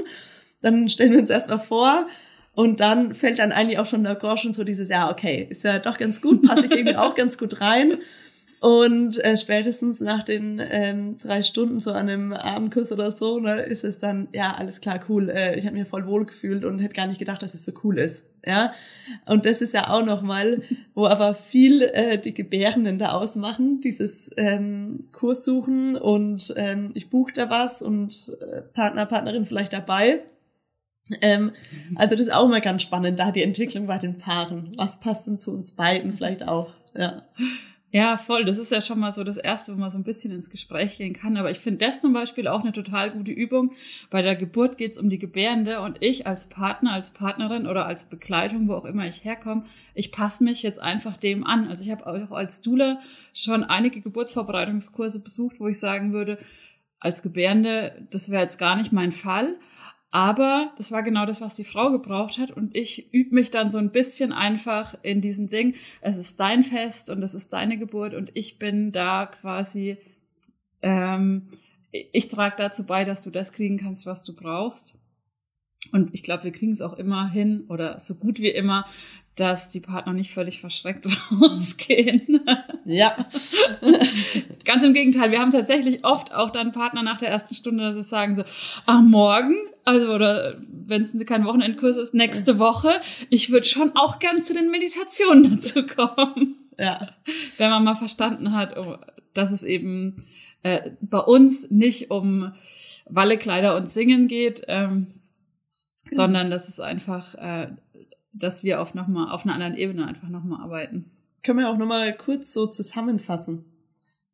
Dann 0.62 0.90
stellen 0.90 1.12
wir 1.12 1.20
uns 1.20 1.30
erstmal 1.30 1.60
vor, 1.60 2.08
und 2.58 2.80
dann 2.80 3.14
fällt 3.14 3.38
dann 3.38 3.52
eigentlich 3.52 3.78
auch 3.78 3.86
schon 3.86 4.04
der 4.04 4.16
Groschen 4.16 4.52
so 4.52 4.64
dieses, 4.64 4.90
ja, 4.90 5.12
okay, 5.12 5.46
ist 5.48 5.64
ja 5.64 5.78
doch 5.78 6.00
ganz 6.00 6.24
gut, 6.24 6.42
passe 6.42 6.66
ich 6.66 6.72
irgendwie 6.72 6.96
auch 6.98 7.14
ganz 7.14 7.38
gut 7.38 7.62
rein. 7.62 8.00
Und 8.60 9.24
äh, 9.24 9.38
spätestens 9.38 10.00
nach 10.00 10.24
den 10.24 10.60
ähm, 10.60 11.18
drei 11.18 11.44
Stunden 11.44 11.80
so 11.80 11.92
an 11.92 12.10
einem 12.10 12.34
Abendkuss 12.34 12.92
oder 12.92 13.12
so, 13.12 13.40
ne, 13.40 13.62
ist 13.62 13.84
es 13.84 14.00
dann, 14.00 14.30
ja, 14.34 14.56
alles 14.58 14.82
klar, 14.82 15.00
cool. 15.10 15.30
Äh, 15.30 15.58
ich 15.60 15.66
habe 15.68 15.76
mir 15.76 15.86
voll 15.86 16.08
wohl 16.08 16.26
gefühlt 16.26 16.66
und 16.66 16.80
hätte 16.80 16.96
gar 16.96 17.06
nicht 17.06 17.20
gedacht, 17.20 17.44
dass 17.44 17.54
es 17.54 17.64
so 17.64 17.72
cool 17.84 18.00
ist. 18.00 18.26
Ja. 18.46 18.72
Und 19.28 19.46
das 19.46 19.62
ist 19.62 19.74
ja 19.74 19.90
auch 19.90 20.04
nochmal, 20.04 20.64
wo 20.96 21.06
aber 21.06 21.36
viel 21.36 21.84
äh, 21.84 22.18
die 22.18 22.34
Gebärenden 22.34 22.98
da 22.98 23.12
ausmachen, 23.12 23.80
dieses 23.82 24.32
ähm, 24.38 25.10
Kurs 25.12 25.46
suchen 25.46 25.96
und 25.96 26.54
ähm, 26.58 26.92
ich 26.96 27.10
buche 27.10 27.34
da 27.34 27.52
was 27.52 27.84
und 27.84 28.36
äh, 28.42 28.62
Partner, 28.62 29.06
Partnerin 29.06 29.46
vielleicht 29.46 29.74
dabei. 29.74 30.24
Ähm, 31.22 31.52
also 31.96 32.16
das 32.16 32.28
ist 32.28 32.34
auch 32.34 32.46
immer 32.46 32.62
ganz 32.62 32.82
spannend, 32.82 33.20
da 33.20 33.32
die 33.32 33.44
Entwicklung 33.44 33.86
bei 33.86 34.00
den 34.00 34.18
Paaren. 34.18 34.72
Was 34.78 35.00
passt 35.00 35.28
denn 35.28 35.38
zu 35.38 35.54
uns 35.54 35.74
beiden 35.74 36.12
vielleicht 36.12 36.48
auch? 36.48 36.74
Ja. 36.96 37.24
Ja, 37.92 38.18
voll. 38.18 38.44
Das 38.44 38.58
ist 38.58 38.72
ja 38.72 38.82
schon 38.82 39.00
mal 39.00 39.14
so 39.14 39.24
das 39.24 39.38
Erste, 39.38 39.74
wo 39.74 39.80
man 39.80 39.90
so 39.90 39.98
ein 39.98 40.04
bisschen 40.04 40.32
ins 40.32 40.50
Gespräch 40.50 40.98
gehen 40.98 41.14
kann. 41.14 41.38
Aber 41.38 41.50
ich 41.50 41.60
finde 41.60 41.86
das 41.86 42.02
zum 42.02 42.12
Beispiel 42.12 42.50
auch 42.50 42.60
eine 42.62 42.74
total 42.74 43.12
gute 43.12 43.32
Übung. 43.32 43.72
Bei 44.10 44.22
der 44.22 44.36
Geburt 44.36 44.78
geht's 44.78 44.98
um 44.98 45.10
die 45.10 45.18
Gebärende 45.18 45.80
und 45.80 45.98
ich 46.02 46.28
als 46.28 46.48
Partner, 46.48 46.92
als 46.92 47.12
Partnerin 47.12 47.66
oder 47.66 47.86
als 47.86 48.10
Begleitung, 48.10 48.68
wo 48.68 48.74
auch 48.74 48.84
immer 48.84 49.08
ich 49.08 49.24
herkomme, 49.24 49.64
ich 49.94 50.12
passe 50.12 50.44
mich 50.44 50.64
jetzt 50.64 50.82
einfach 50.82 51.16
dem 51.16 51.46
an. 51.46 51.70
Also 51.70 51.84
ich 51.84 51.92
habe 51.92 52.06
auch 52.06 52.32
als 52.36 52.60
Dula 52.60 53.00
schon 53.34 53.64
einige 53.64 54.02
Geburtsvorbereitungskurse 54.02 55.22
besucht, 55.22 55.62
wo 55.62 55.68
ich 55.70 55.80
sagen 55.80 56.12
würde, 56.12 56.40
als 57.00 57.22
Gebärende, 57.22 58.06
das 58.10 58.32
wäre 58.32 58.42
jetzt 58.42 58.58
gar 58.58 58.76
nicht 58.76 58.92
mein 58.92 59.14
Fall. 59.14 59.56
Aber 60.18 60.74
das 60.78 60.92
war 60.92 61.04
genau 61.04 61.28
das, 61.28 61.42
was 61.42 61.54
die 61.54 61.64
Frau 61.64 61.92
gebraucht 61.92 62.40
hat. 62.40 62.50
Und 62.50 62.76
ich 62.76 63.14
übe 63.14 63.36
mich 63.36 63.52
dann 63.52 63.70
so 63.70 63.78
ein 63.78 63.92
bisschen 63.92 64.34
einfach 64.34 64.96
in 65.04 65.22
diesem 65.22 65.48
Ding. 65.48 65.76
Es 66.02 66.18
ist 66.18 66.40
dein 66.40 66.64
Fest 66.64 67.12
und 67.12 67.22
es 67.22 67.36
ist 67.36 67.54
deine 67.54 67.78
Geburt 67.78 68.16
und 68.16 68.32
ich 68.34 68.58
bin 68.58 68.92
da 68.92 69.28
quasi, 69.28 69.98
ähm, 70.82 71.50
ich 71.92 72.30
trage 72.30 72.56
dazu 72.58 72.88
bei, 72.88 73.04
dass 73.04 73.26
du 73.26 73.30
das 73.30 73.54
kriegen 73.54 73.78
kannst, 73.78 74.08
was 74.08 74.26
du 74.26 74.36
brauchst. 74.36 74.98
Und 75.92 76.16
ich 76.16 76.24
glaube, 76.24 76.46
wir 76.46 76.52
kriegen 76.52 76.72
es 76.72 76.82
auch 76.82 76.98
immer 76.98 77.30
hin 77.30 77.66
oder 77.70 78.00
so 78.00 78.16
gut 78.16 78.40
wie 78.40 78.50
immer, 78.50 78.86
dass 79.36 79.70
die 79.70 79.82
Partner 79.82 80.14
nicht 80.14 80.34
völlig 80.34 80.60
verschreckt 80.60 81.06
rausgehen. 81.32 82.42
Ja. 82.86 83.16
Ganz 84.66 84.84
im 84.84 84.96
Gegenteil, 84.96 85.30
wir 85.30 85.40
haben 85.40 85.52
tatsächlich 85.52 86.04
oft 86.04 86.34
auch 86.34 86.50
dann 86.50 86.72
Partner 86.72 87.04
nach 87.04 87.20
der 87.20 87.30
ersten 87.30 87.54
Stunde, 87.54 87.84
dass 87.84 87.96
sie 87.96 88.02
sagen 88.02 88.34
so, 88.34 88.44
ach 88.88 89.02
morgen, 89.02 89.54
also 89.88 90.14
oder 90.14 90.58
wenn 90.70 91.02
es 91.02 91.16
kein 91.26 91.46
Wochenendkurs 91.46 91.96
ist, 91.98 92.14
nächste 92.14 92.60
Woche, 92.60 92.90
ich 93.30 93.52
würde 93.52 93.66
schon 93.66 93.94
auch 93.96 94.20
gern 94.20 94.42
zu 94.42 94.54
den 94.54 94.70
Meditationen 94.70 95.52
dazu 95.56 95.86
kommen. 95.86 96.70
Ja. 96.78 97.14
Wenn 97.58 97.70
man 97.70 97.84
mal 97.86 97.96
verstanden 97.96 98.54
hat, 98.54 98.78
oh, 98.78 98.98
dass 99.34 99.52
es 99.52 99.64
eben 99.64 100.18
äh, 100.64 100.92
bei 101.00 101.20
uns 101.20 101.72
nicht 101.72 102.12
um 102.12 102.52
Wallekleider 103.06 103.78
und 103.78 103.88
Singen 103.90 104.28
geht, 104.28 104.64
ähm, 104.68 105.08
sondern 106.12 106.52
dass 106.52 106.68
es 106.68 106.80
einfach 106.82 107.36
äh, 107.36 107.70
dass 108.34 108.64
wir 108.64 108.82
auf 108.82 108.94
nochmal, 108.94 109.32
auf 109.32 109.46
einer 109.46 109.54
anderen 109.54 109.78
Ebene 109.78 110.06
einfach 110.06 110.30
nochmal 110.30 110.62
arbeiten. 110.62 111.12
Können 111.44 111.60
wir 111.60 111.70
auch 111.70 111.78
nochmal 111.78 112.16
kurz 112.16 112.54
so 112.54 112.66
zusammenfassen, 112.66 113.66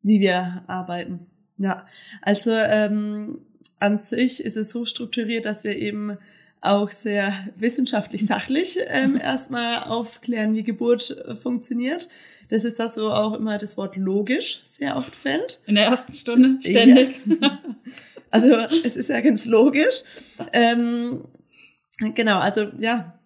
wie 0.02 0.20
wir 0.20 0.64
arbeiten. 0.66 1.26
Ja, 1.56 1.86
also 2.22 2.50
ähm, 2.50 3.38
an 3.80 3.98
sich 3.98 4.42
ist 4.42 4.56
es 4.56 4.70
so 4.70 4.84
strukturiert, 4.84 5.44
dass 5.44 5.64
wir 5.64 5.76
eben 5.76 6.16
auch 6.60 6.90
sehr 6.90 7.32
wissenschaftlich 7.56 8.26
sachlich 8.26 8.78
ähm, 8.88 9.20
erstmal 9.20 9.84
aufklären, 9.84 10.54
wie 10.54 10.62
Geburt 10.62 11.10
äh, 11.10 11.34
funktioniert. 11.34 12.08
Das 12.50 12.64
ist 12.64 12.78
das, 12.78 12.96
wo 12.96 13.08
auch 13.08 13.34
immer 13.34 13.58
das 13.58 13.76
Wort 13.76 13.96
logisch 13.96 14.60
sehr 14.64 14.96
oft 14.96 15.16
fällt. 15.16 15.62
In 15.66 15.76
der 15.76 15.86
ersten 15.86 16.12
Stunde, 16.12 16.58
ständig. 16.60 17.20
Ja. 17.40 17.60
Also 18.30 18.56
es 18.82 18.96
ist 18.96 19.10
ja 19.10 19.20
ganz 19.20 19.44
logisch. 19.44 20.02
Ähm, 20.52 21.22
genau, 22.16 22.40
also 22.40 22.66
ja, 22.80 23.16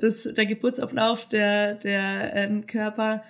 das, 0.00 0.22
der 0.22 0.46
Geburtsablauf 0.46 1.26
der, 1.26 1.74
der 1.74 2.32
ähm, 2.36 2.64
Körper 2.68 3.24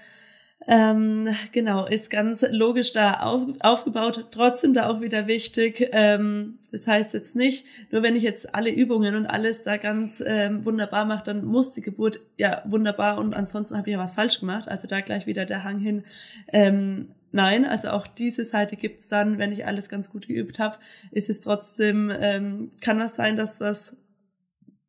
ähm, 0.66 1.28
genau, 1.50 1.86
ist 1.86 2.10
ganz 2.10 2.46
logisch 2.50 2.92
da 2.92 3.14
auf, 3.14 3.42
aufgebaut. 3.60 4.28
Trotzdem 4.30 4.74
da 4.74 4.88
auch 4.88 5.00
wieder 5.00 5.26
wichtig. 5.26 5.88
Ähm, 5.92 6.58
das 6.70 6.86
heißt 6.86 7.14
jetzt 7.14 7.34
nicht, 7.34 7.66
nur 7.90 8.02
wenn 8.02 8.16
ich 8.16 8.22
jetzt 8.22 8.54
alle 8.54 8.70
Übungen 8.70 9.16
und 9.16 9.26
alles 9.26 9.62
da 9.62 9.76
ganz 9.76 10.22
ähm, 10.24 10.64
wunderbar 10.64 11.04
mache, 11.04 11.24
dann 11.24 11.44
muss 11.44 11.72
die 11.72 11.80
Geburt 11.80 12.20
ja 12.38 12.62
wunderbar 12.64 13.18
und 13.18 13.34
ansonsten 13.34 13.76
habe 13.76 13.88
ich 13.88 13.92
ja 13.92 13.98
was 13.98 14.14
falsch 14.14 14.40
gemacht. 14.40 14.68
Also 14.68 14.86
da 14.86 15.00
gleich 15.00 15.26
wieder 15.26 15.44
der 15.44 15.64
Hang 15.64 15.80
hin. 15.80 16.04
Ähm, 16.48 17.08
nein, 17.32 17.64
also 17.64 17.88
auch 17.88 18.06
diese 18.06 18.44
Seite 18.44 18.76
gibt's 18.76 19.08
dann, 19.08 19.38
wenn 19.38 19.52
ich 19.52 19.66
alles 19.66 19.88
ganz 19.88 20.10
gut 20.10 20.28
geübt 20.28 20.58
habe, 20.58 20.78
ist 21.10 21.28
es 21.28 21.40
trotzdem, 21.40 22.12
ähm, 22.20 22.70
kann 22.80 23.00
was 23.00 23.16
sein, 23.16 23.36
dass 23.36 23.60
was 23.60 23.96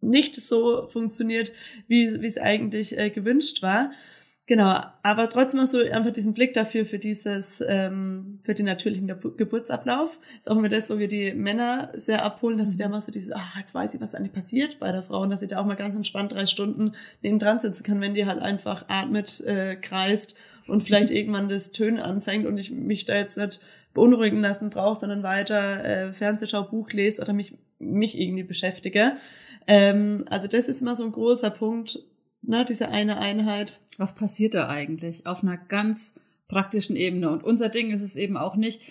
nicht 0.02 0.40
so 0.40 0.88
funktioniert, 0.88 1.52
wie, 1.88 2.22
wie 2.22 2.28
es 2.28 2.38
eigentlich 2.38 2.98
äh, 2.98 3.10
gewünscht 3.10 3.62
war. 3.62 3.92
Genau, 4.46 4.78
aber 5.04 5.30
trotzdem 5.30 5.62
hast 5.62 5.74
du 5.74 5.90
einfach 5.90 6.12
diesen 6.12 6.34
Blick 6.34 6.54
dafür, 6.54 6.84
für 6.84 7.00
dieses, 7.00 7.64
ähm, 7.66 8.40
für 8.44 8.54
den 8.54 8.66
natürlichen 8.66 9.08
Geburtsablauf. 9.08 10.20
Ist 10.38 10.52
auch 10.52 10.58
immer 10.58 10.68
das, 10.68 10.90
wo 10.90 10.98
wir 11.00 11.08
die 11.08 11.34
Männer 11.34 11.90
sehr 11.94 12.26
abholen, 12.26 12.58
dass 12.58 12.72
sie 12.72 12.78
da 12.78 12.88
mhm. 12.88 12.92
mal 12.92 13.02
so 13.02 13.14
dieses, 13.14 13.32
ah, 13.32 13.54
jetzt 13.58 13.74
weiß 13.74 13.94
ich, 13.94 14.02
was 14.02 14.16
eigentlich 14.16 14.34
passiert 14.34 14.80
bei 14.80 14.92
der 14.92 15.02
Frau 15.02 15.22
und 15.22 15.30
dass 15.30 15.40
sie 15.40 15.48
da 15.48 15.60
auch 15.60 15.66
mal 15.66 15.78
ganz 15.78 15.96
entspannt 15.96 16.34
drei 16.34 16.46
Stunden 16.46 16.92
neben 17.22 17.40
dran 17.40 17.62
sitzen 17.62 17.84
kann, 17.84 18.02
wenn 18.02 18.16
die 18.16 18.26
halt 18.26 18.42
einfach 18.42 18.84
atmet, 18.90 19.40
äh, 19.46 19.78
kreist 19.78 20.36
und 20.68 20.84
vielleicht 20.84 21.10
mhm. 21.10 21.16
irgendwann 21.16 21.48
das 21.48 21.72
Tönen 21.72 22.00
anfängt 22.00 22.46
und 22.46 22.58
ich 22.58 22.70
mich 22.70 23.06
da 23.06 23.16
jetzt 23.16 23.38
nicht 23.38 23.62
beunruhigen 23.94 24.42
lassen 24.42 24.70
brauche, 24.70 25.00
sondern 25.00 25.24
weiter 25.24 25.86
äh, 25.86 26.12
Fernsehschau, 26.12 26.64
Buch 26.64 26.92
lese 26.92 27.22
oder 27.22 27.32
mich, 27.32 27.58
mich 27.80 28.20
irgendwie 28.20 28.44
beschäftige. 28.44 29.14
Ähm, 29.68 30.26
also 30.30 30.48
das 30.48 30.68
ist 30.68 30.82
immer 30.82 30.98
so 30.98 31.06
ein 31.06 31.14
großer 31.14 31.50
Punkt, 31.50 32.04
ne, 32.44 32.66
diese 32.68 32.90
eine 32.90 33.18
Einheit. 33.18 33.82
Was 33.98 34.16
passiert 34.16 34.54
da 34.54 34.68
eigentlich 34.70 35.26
auf 35.26 35.44
einer 35.44 35.58
ganz 35.58 36.20
praktischen 36.48 36.96
Ebene? 36.96 37.30
Und 37.30 37.44
unser 37.44 37.70
Ding 37.70 37.92
ist 37.92 38.02
es 38.02 38.16
eben 38.16 38.38
auch 38.38 38.56
nicht, 38.56 38.82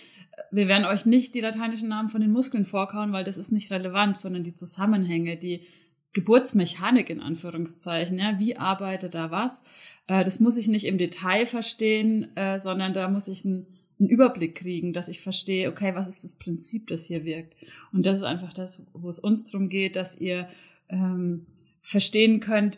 wir 0.51 0.69
werden 0.69 0.87
euch 0.87 1.07
nicht 1.07 1.35
die 1.35 1.41
lateinischen 1.41 1.89
Namen 1.89 2.09
von 2.09 2.21
den 2.21 2.31
Muskeln 2.31 2.65
vorkauen, 2.65 3.13
weil 3.13 3.25
das 3.25 3.37
ist 3.37 3.53
nicht 3.53 3.71
relevant, 3.71 4.17
sondern 4.17 4.45
die 4.45 4.55
Zusammenhänge, 4.55 5.37
die 5.37 5.67
Geburtsmechanik 6.15 7.09
in 7.09 7.21
Anführungszeichen, 7.21 8.19
ja, 8.19 8.39
wie 8.39 8.57
arbeitet 8.57 9.15
da 9.15 9.31
was? 9.31 9.65
Äh, 10.07 10.25
das 10.25 10.41
muss 10.41 10.59
ich 10.59 10.69
nicht 10.69 10.85
im 10.85 10.99
Detail 10.99 11.47
verstehen, 11.47 12.37
äh, 12.37 12.59
sondern 12.59 12.93
da 12.93 13.09
muss 13.09 13.29
ich 13.29 13.45
einen, 13.45 13.67
einen 13.99 14.11
Überblick 14.11 14.55
kriegen, 14.57 14.93
dass 14.93 15.09
ich 15.09 15.23
verstehe, 15.23 15.71
okay, 15.71 15.95
was 15.95 16.09
ist 16.09 16.23
das 16.23 16.35
Prinzip, 16.35 16.89
das 16.89 17.07
hier 17.07 17.25
wirkt? 17.25 17.55
Und 17.93 18.05
das 18.05 18.19
ist 18.19 18.25
einfach 18.25 18.53
das, 18.53 18.87
wo 18.93 19.09
es 19.09 19.21
uns 19.21 19.51
darum 19.51 19.71
geht, 19.71 19.97
dass 19.97 20.21
ihr 20.21 20.49
ähm, 20.91 21.47
verstehen 21.81 22.41
könnt, 22.41 22.77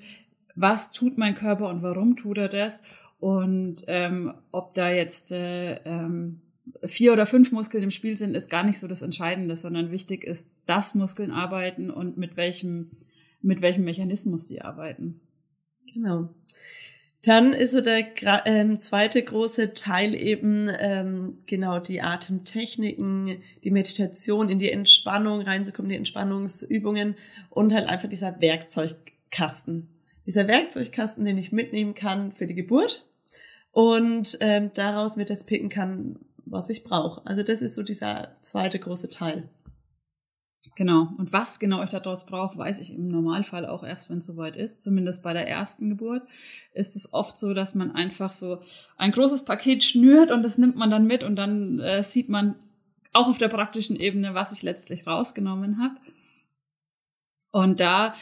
was 0.54 0.92
tut 0.92 1.18
mein 1.18 1.34
Körper 1.34 1.68
und 1.68 1.82
warum 1.82 2.16
tut 2.16 2.38
er 2.38 2.49
das 2.49 2.82
und 3.18 3.84
ähm, 3.87 4.34
ob 4.52 4.75
da 4.75 4.90
jetzt 4.90 5.32
äh, 5.32 5.76
ähm, 5.84 6.40
vier 6.82 7.12
oder 7.12 7.26
fünf 7.26 7.52
Muskeln 7.52 7.84
im 7.84 7.90
Spiel 7.90 8.16
sind, 8.16 8.34
ist 8.34 8.50
gar 8.50 8.64
nicht 8.64 8.78
so 8.78 8.88
das 8.88 9.02
Entscheidende, 9.02 9.56
sondern 9.56 9.90
wichtig 9.90 10.25
ist, 10.25 10.50
dass 10.66 10.94
Muskeln 10.94 11.30
arbeiten 11.30 11.90
und 11.90 12.16
mit 12.16 12.37
welchem, 12.37 12.90
mit 13.40 13.62
welchem 13.62 13.84
Mechanismus 13.84 14.46
sie 14.46 14.61
arbeiten. 14.61 15.20
Genau. 15.92 16.30
Dann 17.23 17.54
ist 17.54 17.70
so 17.70 17.80
der 17.80 18.04
ähm, 18.44 18.80
zweite 18.80 19.23
große 19.23 19.73
Teil 19.73 20.14
eben 20.14 20.68
ähm, 20.78 21.32
genau 21.46 21.78
die 21.78 22.02
Atemtechniken, 22.02 23.38
die 23.62 23.70
Meditation, 23.70 24.50
in 24.50 24.58
die 24.58 24.70
Entspannung 24.70 25.40
reinzukommen, 25.40 25.88
die 25.88 25.96
Entspannungsübungen 25.96 27.14
und 27.49 27.73
halt 27.73 27.88
einfach 27.88 28.11
dieser 28.11 28.42
Werkzeugkasten, 28.42 29.88
dieser 30.26 30.49
Werkzeugkasten, 30.49 31.25
den 31.25 31.38
ich 31.38 31.52
mitnehmen 31.52 31.95
kann 31.95 32.33
für 32.33 32.47
die 32.47 32.54
Geburt 32.54 33.09
und 33.73 34.38
ähm, 34.40 34.71
daraus 34.75 35.16
mir 35.16 35.25
das 35.25 35.45
picken 35.45 35.69
kann, 35.69 36.19
was 36.47 36.71
ich 36.71 36.85
brauche. 36.85 37.26
Also 37.26 37.43
das 37.43 37.62
ist 37.62 37.75
so 37.75 37.83
dieser 37.83 38.37
zweite 38.40 38.78
große 38.78 39.11
Teil. 39.11 39.49
Genau. 40.76 41.09
Und 41.19 41.33
was 41.33 41.59
genau 41.59 41.83
ich 41.83 41.90
daraus 41.90 42.26
brauche, 42.26 42.57
weiß 42.57 42.81
ich 42.81 42.95
im 42.95 43.09
Normalfall 43.09 43.66
auch 43.66 43.85
erst, 43.85 44.11
wenn 44.11 44.19
es 44.19 44.26
soweit 44.26 44.57
ist. 44.57 44.83
Zumindest 44.83 45.23
bei 45.23 45.33
der 45.33 45.47
ersten 45.47 45.90
Geburt 45.90 46.23
ist 46.73 46.97
es 46.97 47.12
oft 47.12 47.37
so, 47.37 47.52
dass 47.54 47.75
man 47.75 47.93
einfach 47.93 48.33
so 48.33 48.61
ein 48.97 49.12
großes 49.12 49.45
Paket 49.45 49.85
schnürt 49.85 50.31
und 50.31 50.43
das 50.43 50.59
nimmt 50.59 50.76
man 50.76 50.90
dann 50.90 51.07
mit 51.07 51.23
und 51.23 51.37
dann 51.37 51.81
äh, 51.81 52.02
sieht 52.02 52.28
man 52.28 52.57
auch 53.12 53.28
auf 53.28 53.38
der 53.38 53.49
praktischen 53.49 53.97
Ebene, 53.97 54.35
was 54.35 54.52
ich 54.52 54.62
letztlich 54.62 55.07
rausgenommen 55.07 55.78
habe. 55.78 55.97
Und 57.52 57.78
da 57.78 58.14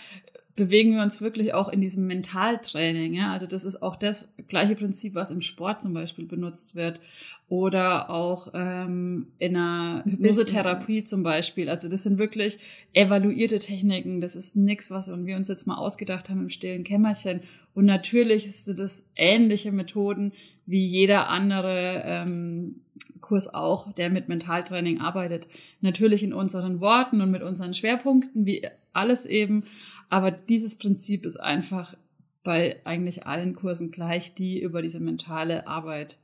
bewegen 0.54 0.94
wir 0.94 1.02
uns 1.02 1.22
wirklich 1.22 1.54
auch 1.54 1.68
in 1.68 1.80
diesem 1.80 2.06
Mentaltraining. 2.06 3.14
Ja? 3.14 3.32
Also 3.32 3.46
das 3.46 3.64
ist 3.64 3.82
auch 3.82 3.96
das 3.96 4.34
gleiche 4.48 4.74
Prinzip, 4.74 5.14
was 5.14 5.30
im 5.30 5.40
Sport 5.40 5.80
zum 5.80 5.94
Beispiel 5.94 6.26
benutzt 6.26 6.76
wird 6.76 7.00
oder 7.48 8.10
auch 8.10 8.48
ähm, 8.54 9.28
in 9.38 9.56
einer 9.56 10.04
Hypnosetherapie 10.04 11.04
zum 11.04 11.22
Beispiel. 11.22 11.70
Also 11.70 11.88
das 11.88 12.02
sind 12.02 12.18
wirklich 12.18 12.58
evaluierte 12.92 13.58
Techniken. 13.58 14.20
Das 14.20 14.36
ist 14.36 14.56
nichts, 14.56 14.90
was 14.90 15.10
wir 15.24 15.36
uns 15.36 15.48
jetzt 15.48 15.66
mal 15.66 15.76
ausgedacht 15.76 16.28
haben 16.28 16.42
im 16.42 16.50
stillen 16.50 16.84
Kämmerchen. 16.84 17.40
Und 17.74 17.86
natürlich 17.86 18.50
sind 18.50 18.78
das 18.78 19.08
ähnliche 19.16 19.72
Methoden 19.72 20.32
wie 20.66 20.84
jeder 20.84 21.28
andere 21.28 22.02
ähm, 22.04 22.76
Kurs 23.20 23.52
auch, 23.52 23.92
der 23.92 24.10
mit 24.10 24.28
Mentaltraining 24.28 25.00
arbeitet. 25.00 25.46
Natürlich 25.80 26.22
in 26.22 26.34
unseren 26.34 26.80
Worten 26.80 27.20
und 27.20 27.30
mit 27.30 27.42
unseren 27.42 27.72
Schwerpunkten, 27.72 28.46
wie 28.46 28.66
alles 28.92 29.26
eben. 29.26 29.64
Aber 30.12 30.30
dieses 30.30 30.76
Prinzip 30.76 31.24
ist 31.24 31.38
einfach 31.38 31.96
bei 32.44 32.84
eigentlich 32.84 33.26
allen 33.26 33.54
Kursen 33.54 33.90
gleich, 33.90 34.34
die 34.34 34.60
über 34.60 34.82
diese 34.82 35.00
mentale 35.00 35.66
Arbeit 35.66 36.18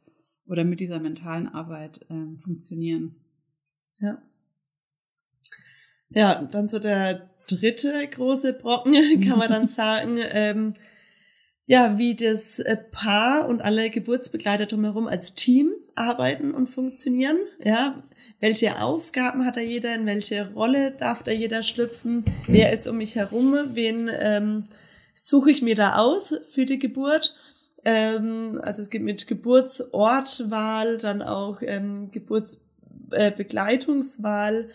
oder 0.47 0.62
mit 0.62 0.80
dieser 0.80 1.00
mentalen 1.00 1.49
Arbeit 1.49 2.04
ähm, 2.11 2.37
funktionieren. 2.37 3.16
Ja. 3.99 4.21
Ja, 6.11 6.42
dann 6.42 6.68
so 6.68 6.78
der 6.78 7.30
dritte 7.49 8.07
große 8.09 8.52
Brocken, 8.52 8.92
kann 9.26 9.38
man 9.38 9.49
dann 9.49 9.68
sagen, 9.68 10.18
ähm, 10.33 10.75
ja, 11.68 11.96
wie 11.98 12.16
das 12.16 12.58
äh, 12.60 12.78
Paar 12.78 13.46
und 13.46 13.60
alle 13.60 13.90
Geburtsbegleiter 13.90 14.64
drumherum 14.64 15.06
als 15.06 15.34
Team 15.34 15.70
arbeiten 15.94 16.52
und 16.52 16.66
funktionieren. 16.66 17.37
Ja, 17.62 18.02
welche 18.40 18.80
Aufgaben 18.80 19.44
hat 19.44 19.56
da 19.56 19.60
jeder, 19.60 19.94
in 19.94 20.06
welche 20.06 20.50
Rolle 20.54 20.92
darf 20.92 21.22
da 21.22 21.30
jeder 21.30 21.62
schlüpfen, 21.62 22.25
wer 22.46 22.72
ist 22.72 22.88
um 22.88 22.96
mich 22.96 23.16
herum, 23.16 23.54
wen 23.75 24.08
ähm, 24.18 24.64
suche 25.12 25.50
ich 25.50 25.60
mir 25.60 25.75
da 25.75 25.96
aus 25.96 26.32
für 26.50 26.64
die 26.64 26.78
Geburt. 26.78 27.37
Ähm, 27.84 28.58
also 28.64 28.80
es 28.80 28.88
geht 28.88 29.02
mit 29.02 29.26
Geburtsortwahl, 29.26 30.96
dann 30.96 31.20
auch 31.20 31.60
ähm, 31.60 32.10
Geburtsbegleitungswahl. 32.10 34.70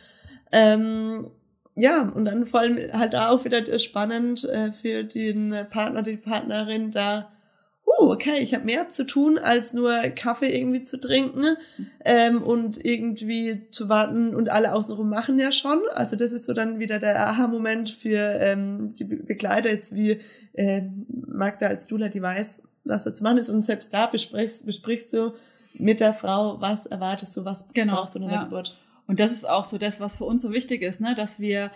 Äh, 0.52 0.76
ähm, 0.76 1.32
ja, 1.76 2.04
und 2.04 2.26
dann 2.26 2.46
vor 2.46 2.62
allem 2.62 2.78
halt 2.94 3.16
auch 3.16 3.46
wieder 3.46 3.80
spannend 3.80 4.46
äh, 4.46 4.72
für 4.72 5.04
den 5.04 5.56
Partner, 5.70 6.04
die 6.04 6.18
Partnerin 6.18 6.92
da, 6.92 7.30
uh, 7.86 8.12
okay, 8.12 8.40
ich 8.40 8.54
habe 8.54 8.66
mehr 8.66 8.90
zu 8.90 9.06
tun, 9.06 9.38
als 9.38 9.74
nur 9.74 9.92
Kaffee 10.16 10.56
irgendwie 10.56 10.84
zu 10.84 11.00
trinken 11.00 11.58
ähm, 12.06 12.42
und 12.42 12.84
irgendwie 12.84 13.68
zu 13.72 13.90
warten 13.90 14.36
und 14.36 14.50
alle 14.50 14.74
außenrum 14.74 15.10
machen 15.10 15.40
ja 15.40 15.52
schon. 15.52 15.80
Also 15.94 16.16
das 16.16 16.32
ist 16.32 16.46
so 16.46 16.54
dann 16.54 16.80
wieder 16.80 17.00
der 17.00 17.28
Aha-Moment 17.28 17.90
für 17.90 18.20
ähm, 18.40 18.94
die 18.94 19.06
Begleiter, 19.06 19.70
jetzt 19.70 19.96
wie 19.96 20.20
äh, 20.54 20.84
Magda 21.28 21.68
als 21.68 21.88
Dula, 21.88 22.08
die 22.10 22.22
weiß, 22.22 22.62
was 22.84 23.04
da 23.04 23.14
zu 23.14 23.24
machen 23.24 23.38
ist. 23.38 23.50
Und 23.50 23.66
selbst 23.66 23.94
da 23.94 24.06
besprichst, 24.06 24.66
besprichst 24.66 25.14
du 25.14 25.34
mit 25.80 26.00
der 26.00 26.14
Frau, 26.14 26.62
was 26.62 26.86
erwartest 26.86 27.36
du, 27.36 27.46
was 27.46 27.66
genau, 27.74 27.96
brauchst 27.96 28.16
du 28.16 28.20
in 28.20 28.28
der 28.28 28.36
ja. 28.36 28.44
Geburt. 28.44 28.78
Und 29.08 29.20
das 29.20 29.32
ist 29.32 29.46
auch 29.46 29.66
so 29.66 29.78
das, 29.78 30.00
was 30.00 30.16
für 30.16 30.26
uns 30.26 30.42
so 30.42 30.52
wichtig 30.52 30.82
ist, 30.82 31.02
ne? 31.02 31.16
dass 31.16 31.40
wir 31.40 31.72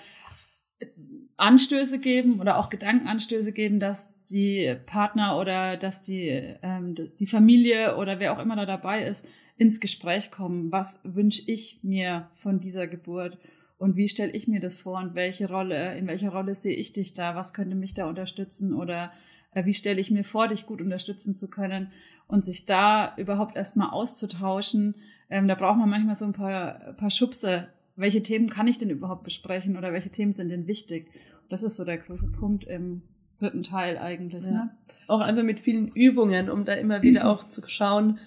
Anstöße 1.38 2.00
geben 2.00 2.40
oder 2.40 2.58
auch 2.58 2.70
Gedankenanstöße 2.70 3.52
geben, 3.52 3.80
dass 3.80 4.22
die 4.24 4.76
Partner 4.86 5.38
oder 5.40 5.78
dass 5.78 6.02
die, 6.02 6.30
ähm, 6.62 6.96
die 7.20 7.28
Familie 7.28 7.98
oder 7.98 8.20
wer 8.20 8.34
auch 8.34 8.40
immer 8.40 8.56
da 8.56 8.66
dabei 8.66 9.04
ist, 9.04 9.28
ins 9.56 9.80
Gespräch 9.80 10.32
kommen. 10.32 10.72
Was 10.72 11.02
wünsche 11.04 11.44
ich 11.46 11.80
mir 11.84 12.30
von 12.36 12.60
dieser 12.60 12.88
Geburt? 12.88 13.38
und 13.78 13.96
wie 13.96 14.08
stelle 14.08 14.32
ich 14.32 14.48
mir 14.48 14.60
das 14.60 14.82
vor 14.82 14.98
und 14.98 15.16
welche 15.16 15.50
Rolle, 15.50 15.98
in 15.98 16.08
welcher 16.08 16.32
Rolle 16.32 16.56
sehe 16.56 16.76
ich 16.76 16.94
dich 16.94 17.14
da, 17.14 17.36
was 17.36 17.54
könnte 17.54 17.76
mich 17.76 17.94
da 17.94 18.08
unterstützen 18.08 18.74
oder 18.74 19.12
äh, 19.54 19.66
wie 19.66 19.74
stelle 19.74 20.02
ich 20.02 20.12
mir 20.12 20.24
vor, 20.24 20.48
dich 20.48 20.66
gut 20.66 20.82
unterstützen 20.82 21.36
zu 21.36 21.50
können 21.50 21.92
und 22.28 22.44
sich 22.44 22.66
da 22.66 23.16
überhaupt 23.18 23.56
erstmal 23.56 23.92
auszutauschen. 23.92 24.96
Ähm, 25.30 25.48
da 25.48 25.56
braucht 25.56 25.78
man 25.78 25.90
manchmal 25.90 26.16
so 26.16 26.26
ein 26.26 26.34
paar, 26.34 26.94
paar 26.94 27.12
Schubse. 27.12 27.68
Welche 27.96 28.24
Themen 28.24 28.48
kann 28.48 28.68
ich 28.68 28.78
denn 28.78 28.90
überhaupt 28.90 29.24
besprechen 29.24 29.78
oder 29.78 29.92
welche 29.92 30.10
Themen 30.10 30.34
sind 30.34 30.50
denn 30.50 30.68
wichtig? 30.68 31.10
Das 31.50 31.64
ist 31.64 31.76
so 31.76 31.86
der 31.86 31.98
große 31.98 32.32
Punkt 32.32 32.66
im 32.66 33.02
dritten 33.40 33.64
Teil 33.64 33.98
eigentlich. 33.98 34.44
Ja. 34.44 34.52
Ne? 34.52 34.70
Auch 35.08 35.22
einfach 35.22 35.44
mit 35.44 35.60
vielen 35.60 35.88
Übungen, 35.90 36.50
um 36.50 36.66
da 36.66 36.74
immer 36.74 37.02
wieder 37.02 37.30
auch 37.30 37.44
zu 37.44 37.62
schauen. 37.68 38.20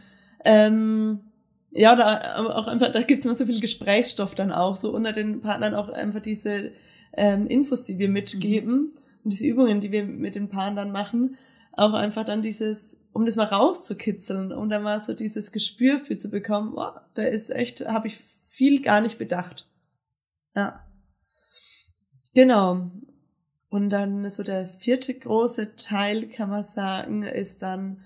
Ähm, 0.45 1.21
ja, 1.73 1.95
da 1.95 2.37
auch 2.47 2.67
einfach, 2.67 2.91
da 2.93 3.03
gibt's 3.03 3.25
immer 3.25 3.35
so 3.35 3.47
viel 3.47 3.61
Gesprächsstoff 3.61 4.35
dann 4.35 4.51
auch, 4.51 4.77
so 4.77 4.93
unter 4.93 5.13
den 5.13 5.41
Partnern 5.41 5.75
auch 5.75 5.89
einfach 5.89 6.21
diese 6.21 6.73
ähm, 7.17 7.47
Infos, 7.47 7.85
die 7.85 7.99
wir 7.99 8.09
mitgeben 8.09 8.75
mhm. 8.75 8.93
und 9.25 9.33
diese 9.33 9.47
Übungen, 9.47 9.81
die 9.81 9.93
wir 9.93 10.05
mit 10.05 10.35
den 10.35 10.49
Paaren 10.49 10.77
dann 10.77 10.93
machen, 10.93 11.37
auch 11.73 11.93
einfach 11.95 12.25
dann 12.25 12.43
dieses, 12.43 12.97
um 13.13 13.27
das 13.27 13.37
mal 13.37 13.45
rauszukitzeln, 13.45 14.53
um 14.53 14.69
da 14.69 14.81
mal 14.81 15.01
so 15.01 15.15
dieses 15.15 15.53
Gespür 15.53 15.99
für 15.99 16.17
zu 16.17 16.31
bekommen, 16.31 16.75
oh, 16.77 16.91
da 17.15 17.23
ist 17.23 17.51
echt, 17.51 17.87
habe 17.87 18.09
ich 18.09 18.17
viel 18.17 18.83
gar 18.83 19.01
nicht 19.01 19.19
bedacht. 19.19 19.69
Ja. 20.55 20.85
Genau. 22.35 22.91
Und 23.69 23.91
dann 23.91 24.29
so 24.31 24.43
der 24.43 24.67
vierte 24.67 25.15
große 25.15 25.77
Teil, 25.77 26.27
kann 26.29 26.51
man 26.51 26.65
sagen, 26.65 27.23
ist 27.23 27.63
dann, 27.63 28.03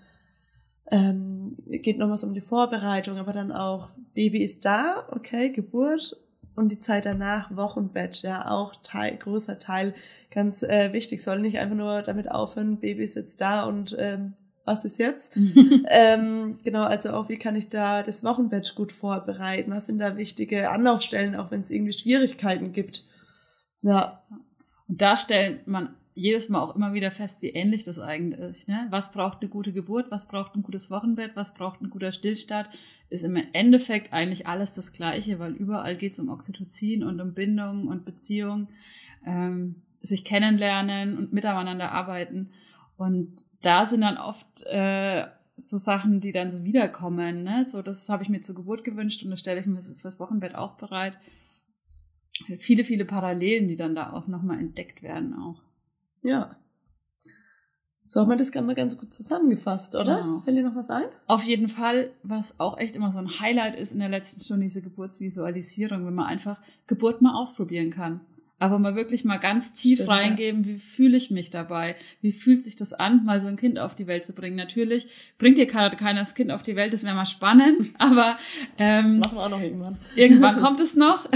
ähm, 0.90 1.56
geht 1.66 1.98
nochmal 1.98 2.18
so 2.18 2.26
um 2.26 2.34
die 2.34 2.42
Vorbereitung, 2.42 3.16
aber 3.16 3.32
dann 3.32 3.50
auch, 3.50 3.90
Baby 4.12 4.42
ist 4.42 4.64
da, 4.66 5.08
okay, 5.10 5.50
Geburt 5.50 6.23
und 6.56 6.70
die 6.70 6.78
Zeit 6.78 7.04
danach, 7.04 7.54
Wochenbett, 7.56 8.22
ja, 8.22 8.50
auch 8.50 8.74
Teil, 8.82 9.16
großer 9.16 9.58
Teil, 9.58 9.94
ganz 10.30 10.62
äh, 10.62 10.92
wichtig, 10.92 11.22
soll 11.22 11.40
nicht 11.40 11.58
einfach 11.58 11.76
nur 11.76 12.02
damit 12.02 12.30
aufhören, 12.30 12.78
Baby 12.78 13.02
ist 13.02 13.16
jetzt 13.16 13.40
da 13.40 13.64
und 13.64 13.96
ähm, 13.98 14.34
was 14.64 14.84
ist 14.84 14.98
jetzt? 14.98 15.36
ähm, 15.88 16.58
genau, 16.64 16.84
also 16.84 17.10
auch, 17.10 17.28
wie 17.28 17.36
kann 17.36 17.54
ich 17.56 17.68
da 17.68 18.02
das 18.02 18.24
Wochenbett 18.24 18.74
gut 18.74 18.92
vorbereiten? 18.92 19.72
Was 19.72 19.86
sind 19.86 19.98
da 19.98 20.16
wichtige 20.16 20.70
Anlaufstellen, 20.70 21.36
auch 21.36 21.50
wenn 21.50 21.60
es 21.60 21.70
irgendwie 21.70 21.92
Schwierigkeiten 21.92 22.72
gibt? 22.72 23.04
Ja. 23.82 24.22
Und 24.88 25.02
da 25.02 25.16
stellt 25.16 25.66
man 25.66 25.94
jedes 26.14 26.48
Mal 26.48 26.60
auch 26.60 26.76
immer 26.76 26.94
wieder 26.94 27.10
fest, 27.10 27.42
wie 27.42 27.50
ähnlich 27.50 27.84
das 27.84 27.98
eigentlich 27.98 28.40
ist. 28.40 28.68
Ne? 28.68 28.86
Was 28.90 29.12
braucht 29.12 29.40
eine 29.40 29.50
gute 29.50 29.72
Geburt? 29.72 30.10
Was 30.10 30.28
braucht 30.28 30.54
ein 30.54 30.62
gutes 30.62 30.90
Wochenbett? 30.90 31.32
Was 31.34 31.54
braucht 31.54 31.82
ein 31.82 31.90
guter 31.90 32.12
Stillstart? 32.12 32.70
Ist 33.10 33.24
im 33.24 33.36
Endeffekt 33.52 34.12
eigentlich 34.12 34.46
alles 34.46 34.74
das 34.74 34.92
Gleiche, 34.92 35.38
weil 35.40 35.52
überall 35.52 35.96
geht 35.96 36.12
es 36.12 36.20
um 36.20 36.28
Oxytocin 36.28 37.02
und 37.02 37.20
um 37.20 37.34
Bindung 37.34 37.88
und 37.88 38.04
Beziehung, 38.04 38.68
ähm, 39.26 39.82
sich 39.96 40.24
kennenlernen 40.24 41.18
und 41.18 41.32
miteinander 41.32 41.90
arbeiten. 41.90 42.50
Und 42.96 43.44
da 43.62 43.84
sind 43.84 44.02
dann 44.02 44.18
oft 44.18 44.62
äh, 44.66 45.26
so 45.56 45.78
Sachen, 45.78 46.20
die 46.20 46.32
dann 46.32 46.50
so 46.50 46.64
wiederkommen. 46.64 47.42
Ne? 47.42 47.64
So, 47.68 47.82
das 47.82 48.08
habe 48.08 48.22
ich 48.22 48.28
mir 48.28 48.40
zur 48.40 48.54
Geburt 48.54 48.84
gewünscht 48.84 49.24
und 49.24 49.30
das 49.30 49.40
stelle 49.40 49.60
ich 49.60 49.66
mir 49.66 49.80
fürs 49.80 50.20
Wochenbett 50.20 50.54
auch 50.54 50.76
bereit 50.76 51.18
viele, 52.58 52.84
viele 52.84 53.04
Parallelen, 53.04 53.68
die 53.68 53.76
dann 53.76 53.94
da 53.94 54.12
auch 54.12 54.26
nochmal 54.26 54.58
entdeckt 54.58 55.02
werden 55.02 55.34
auch. 55.34 55.63
Ja. 56.24 56.56
So 58.04 58.20
haben 58.20 58.28
wir 58.28 58.36
das 58.36 58.52
mal 58.54 58.74
ganz 58.74 58.98
gut 58.98 59.14
zusammengefasst, 59.14 59.94
oder? 59.94 60.22
Genau. 60.22 60.38
Fällt 60.38 60.56
dir 60.56 60.62
noch 60.62 60.74
was 60.74 60.90
ein? 60.90 61.06
Auf 61.26 61.44
jeden 61.44 61.68
Fall, 61.68 62.10
was 62.22 62.60
auch 62.60 62.76
echt 62.76 62.96
immer 62.96 63.10
so 63.12 63.20
ein 63.20 63.40
Highlight 63.40 63.76
ist 63.76 63.92
in 63.92 64.00
der 64.00 64.08
letzten 64.08 64.42
Stunde, 64.42 64.62
diese 64.62 64.82
Geburtsvisualisierung, 64.82 66.04
wenn 66.06 66.14
man 66.14 66.26
einfach 66.26 66.60
Geburt 66.86 67.22
mal 67.22 67.34
ausprobieren 67.34 67.90
kann 67.90 68.20
aber 68.58 68.78
mal 68.78 68.94
wirklich 68.94 69.24
mal 69.24 69.38
ganz 69.38 69.74
tief 69.74 69.98
Stimmt, 69.98 70.10
reingeben, 70.10 70.64
wie 70.64 70.78
fühle 70.78 71.16
ich 71.16 71.30
mich 71.30 71.50
dabei? 71.50 71.96
Wie 72.20 72.30
fühlt 72.30 72.62
sich 72.62 72.76
das 72.76 72.92
an, 72.92 73.24
mal 73.24 73.40
so 73.40 73.48
ein 73.48 73.56
Kind 73.56 73.78
auf 73.78 73.94
die 73.94 74.06
Welt 74.06 74.24
zu 74.24 74.32
bringen? 74.32 74.56
Natürlich 74.56 75.34
bringt 75.38 75.58
dir 75.58 75.66
keiner, 75.66 75.94
keiner 75.96 76.20
das 76.20 76.34
Kind 76.34 76.50
auf 76.52 76.62
die 76.62 76.76
Welt, 76.76 76.92
das 76.92 77.04
wäre 77.04 77.14
mal 77.14 77.26
spannend, 77.26 77.92
aber 77.98 78.38
ähm, 78.78 79.18
machen 79.18 79.36
wir 79.36 79.42
auch 79.42 79.50
noch 79.50 79.60
irgendwann. 79.60 79.96
Irgendwann 80.14 80.56
kommt 80.56 80.80
es 80.80 80.94
noch. 80.94 81.28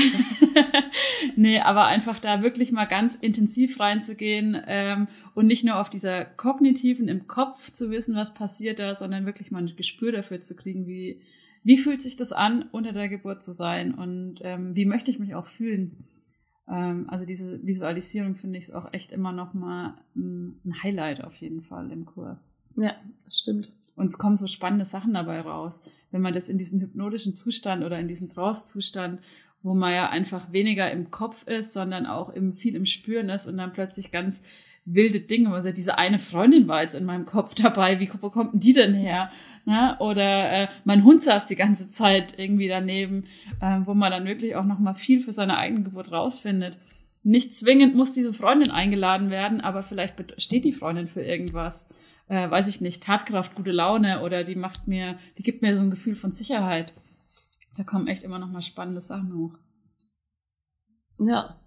nee, 1.37 1.61
aber 1.61 1.87
einfach 1.87 2.19
da 2.21 2.43
wirklich 2.43 2.71
mal 2.73 2.87
ganz 2.87 3.17
intensiv 3.17 3.81
reinzugehen 3.81 4.57
ähm, 4.67 5.09
und 5.35 5.49
nicht 5.49 5.65
nur 5.65 5.81
auf 5.81 5.91
dieser 5.91 6.25
kognitiven 6.25 7.09
im 7.09 7.27
Kopf 7.27 7.73
zu 7.73 7.91
wissen, 7.91 8.15
was 8.15 8.33
passiert 8.33 8.79
da, 8.79 8.95
sondern 8.95 9.27
wirklich 9.27 9.51
mal 9.51 9.63
ein 9.63 9.77
Gespür 9.77 10.13
dafür 10.13 10.41
zu 10.41 10.55
kriegen, 10.55 10.87
wie 10.87 11.21
wie 11.65 11.77
fühlt 11.77 12.01
sich 12.01 12.17
das 12.17 12.33
an, 12.33 12.67
unter 12.71 12.93
der 12.93 13.09
Geburt 13.09 13.43
zu 13.43 13.53
sein 13.53 13.93
und 13.93 14.37
ähm, 14.43 14.75
wie 14.77 14.87
möchte 14.87 15.11
ich 15.11 15.19
mich 15.19 15.35
auch 15.35 15.47
fühlen? 15.47 15.97
Ähm, 16.71 17.07
also 17.09 17.25
diese 17.25 17.65
Visualisierung 17.67 18.35
finde 18.35 18.59
ich 18.59 18.75
auch 18.75 18.93
echt 18.93 19.13
immer 19.13 19.33
noch 19.33 19.55
mal 19.55 19.95
ein, 20.17 20.61
ein 20.65 20.83
Highlight 20.83 21.25
auf 21.25 21.35
jeden 21.37 21.63
Fall 21.63 21.91
im 21.91 22.05
Kurs. 22.05 22.53
Ja, 22.77 22.95
das 23.25 23.39
stimmt. 23.39 23.73
Und 23.97 24.07
es 24.07 24.19
kommen 24.19 24.37
so 24.37 24.47
spannende 24.47 24.85
Sachen 24.85 25.15
dabei 25.15 25.41
raus, 25.41 25.83
wenn 26.13 26.23
man 26.23 26.33
das 26.33 26.49
in 26.49 26.59
diesem 26.59 26.81
hypnotischen 26.81 27.35
Zustand 27.35 27.85
oder 27.85 27.99
in 27.99 28.07
diesem 28.07 28.29
Trance-Zustand, 28.29 29.21
wo 29.63 29.75
man 29.75 29.93
ja 29.93 30.09
einfach 30.09 30.53
weniger 30.53 30.91
im 30.93 31.11
Kopf 31.11 31.47
ist, 31.49 31.73
sondern 31.73 32.07
auch 32.07 32.31
im, 32.31 32.53
viel 32.53 32.77
im 32.77 32.87
Spüren 32.87 33.29
ist 33.29 33.49
und 33.49 33.59
dann 33.59 33.73
plötzlich 33.73 34.13
ganz 34.13 34.43
wilde 34.85 35.21
Dinge. 35.21 35.51
Also 35.51 35.71
diese 35.71 35.99
eine 35.99 36.19
Freundin 36.19 36.69
war 36.69 36.83
jetzt 36.83 36.95
in 36.95 37.05
meinem 37.05 37.27
Kopf 37.27 37.55
dabei. 37.55 38.01
Wie 38.01 38.11
wo 38.21 38.31
kommt 38.31 38.55
denn 38.55 38.61
die 38.61 38.73
denn 38.73 38.95
her? 38.95 39.31
Ne? 39.65 39.97
Oder 40.01 40.53
äh, 40.53 40.69
mein 40.85 41.05
Hund 41.05 41.23
saß 41.23 41.47
die 41.47 41.57
ganze 41.57 41.91
Zeit 41.91 42.39
irgendwie 42.39 42.69
daneben, 42.69 43.25
äh, 43.61 43.81
wo 43.85 43.95
man 43.95 44.11
dann 44.11 44.27
wirklich 44.27 44.57
auch 44.57 44.65
noch 44.65 44.79
mal 44.79 44.95
viel 44.95 45.21
für 45.21 45.33
seine 45.33 45.59
eigene 45.59 45.83
Geburt 45.83 46.11
rausfindet. 46.11 46.77
Nicht 47.23 47.55
zwingend 47.55 47.95
muss 47.95 48.13
diese 48.13 48.33
Freundin 48.33 48.71
eingeladen 48.71 49.31
werden, 49.31 49.61
aber 49.61 49.83
vielleicht 49.83 50.15
steht 50.41 50.65
die 50.65 50.73
Freundin 50.73 51.09
für 51.09 51.23
irgendwas. 51.23 51.89
Äh, 52.29 52.51
weiß 52.51 52.69
ich 52.69 52.81
nicht, 52.81 53.03
Tatkraft, 53.03 53.55
gute 53.55 53.73
Laune 53.73 54.23
oder 54.23 54.45
die 54.45 54.55
macht 54.55 54.89
mir, 54.89 55.19
die 55.37 55.43
gibt 55.43 55.63
mir 55.63 55.75
so 55.75 55.81
ein 55.81 55.91
Gefühl 55.91 56.15
von 56.15 56.33
Sicherheit. 56.33 56.93
Da 57.77 57.85
kommen 57.85 58.09
echt 58.09 58.23
immer 58.23 58.39
noch 58.39 58.51
mal 58.51 58.63
spannende 58.63 59.01
Sachen 59.01 59.35
hoch. 59.35 59.55
Ja, 61.19 61.59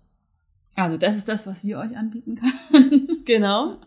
also 0.76 0.98
das 0.98 1.18
ist 1.18 1.28
das, 1.28 1.46
was 1.48 1.64
wir 1.66 1.80
euch 1.80 1.98
anbieten 1.98 2.36
können. 2.36 3.22
genau. 3.26 3.78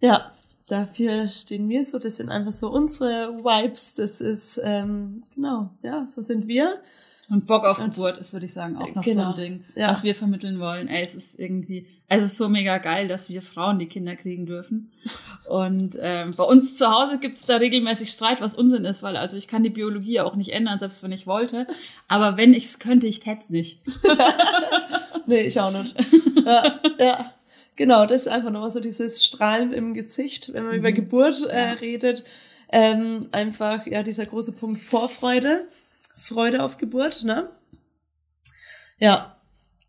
Ja, 0.00 0.32
dafür 0.68 1.28
stehen 1.28 1.68
wir 1.68 1.84
so. 1.84 1.98
Das 1.98 2.16
sind 2.16 2.30
einfach 2.30 2.52
so 2.52 2.70
unsere 2.70 3.38
Vibes. 3.38 3.94
Das 3.94 4.20
ist, 4.20 4.60
ähm, 4.64 5.24
genau, 5.34 5.70
ja, 5.82 6.06
so 6.06 6.22
sind 6.22 6.48
wir. 6.48 6.80
Und 7.28 7.46
Bock 7.46 7.64
auf 7.64 7.78
und, 7.78 7.94
Geburt 7.94 8.18
ist, 8.18 8.32
würde 8.32 8.46
ich 8.46 8.52
sagen, 8.52 8.76
auch 8.76 8.92
noch 8.92 9.04
genau, 9.04 9.22
so 9.22 9.28
ein 9.28 9.34
Ding, 9.36 9.64
ja. 9.76 9.88
was 9.88 10.02
wir 10.02 10.16
vermitteln 10.16 10.58
wollen. 10.58 10.88
Ey, 10.88 11.04
es 11.04 11.14
ist 11.14 11.38
irgendwie, 11.38 11.86
es 12.08 12.24
ist 12.24 12.36
so 12.36 12.48
mega 12.48 12.78
geil, 12.78 13.06
dass 13.06 13.28
wir 13.28 13.40
Frauen 13.40 13.78
die 13.78 13.86
Kinder 13.86 14.16
kriegen 14.16 14.46
dürfen. 14.46 14.90
Und 15.48 15.96
ähm, 16.00 16.34
bei 16.36 16.42
uns 16.42 16.76
zu 16.76 16.90
Hause 16.90 17.20
gibt's 17.20 17.46
da 17.46 17.58
regelmäßig 17.58 18.10
Streit, 18.10 18.40
was 18.40 18.56
Unsinn 18.56 18.84
ist, 18.84 19.04
weil 19.04 19.16
also 19.16 19.36
ich 19.36 19.46
kann 19.46 19.62
die 19.62 19.70
Biologie 19.70 20.18
auch 20.18 20.34
nicht 20.34 20.52
ändern, 20.52 20.80
selbst 20.80 21.04
wenn 21.04 21.12
ich 21.12 21.28
wollte. 21.28 21.68
Aber 22.08 22.36
wenn 22.36 22.52
ich's 22.52 22.80
könnte, 22.80 23.06
ich 23.06 23.20
tät's 23.20 23.48
nicht. 23.48 23.80
nee, 25.30 25.42
ich 25.42 25.58
auch 25.58 25.72
nicht. 25.72 25.94
Ja, 26.44 26.80
ja. 26.98 27.34
Genau, 27.76 28.06
das 28.06 28.22
ist 28.22 28.28
einfach 28.28 28.50
nochmal 28.50 28.70
so 28.70 28.80
dieses 28.80 29.24
Strahlen 29.24 29.72
im 29.72 29.94
Gesicht, 29.94 30.52
wenn 30.52 30.64
man 30.64 30.72
mhm. 30.72 30.78
über 30.78 30.92
Geburt 30.92 31.44
äh, 31.44 31.58
redet. 31.80 32.24
Ähm, 32.72 33.28
einfach, 33.32 33.86
ja, 33.86 34.02
dieser 34.02 34.26
große 34.26 34.52
Punkt 34.52 34.80
Vorfreude. 34.80 35.66
Freude 36.14 36.62
auf 36.62 36.78
Geburt, 36.78 37.24
ne? 37.24 37.50
Ja, 38.98 39.36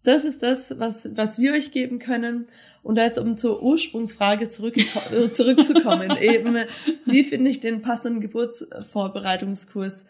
das 0.03 0.25
ist 0.25 0.41
das, 0.41 0.79
was, 0.79 1.15
was 1.15 1.39
wir 1.39 1.53
euch 1.53 1.71
geben 1.71 1.99
können. 1.99 2.47
Und 2.83 2.97
jetzt, 2.97 3.19
um 3.19 3.37
zur 3.37 3.61
Ursprungsfrage 3.61 4.49
zurück, 4.49 4.77
äh, 4.77 5.29
zurückzukommen, 5.29 6.17
eben, 6.21 6.57
wie 7.05 7.23
finde 7.23 7.49
ich 7.49 7.59
den 7.59 7.81
passenden 7.81 8.21
Geburtsvorbereitungskurs? 8.21 10.05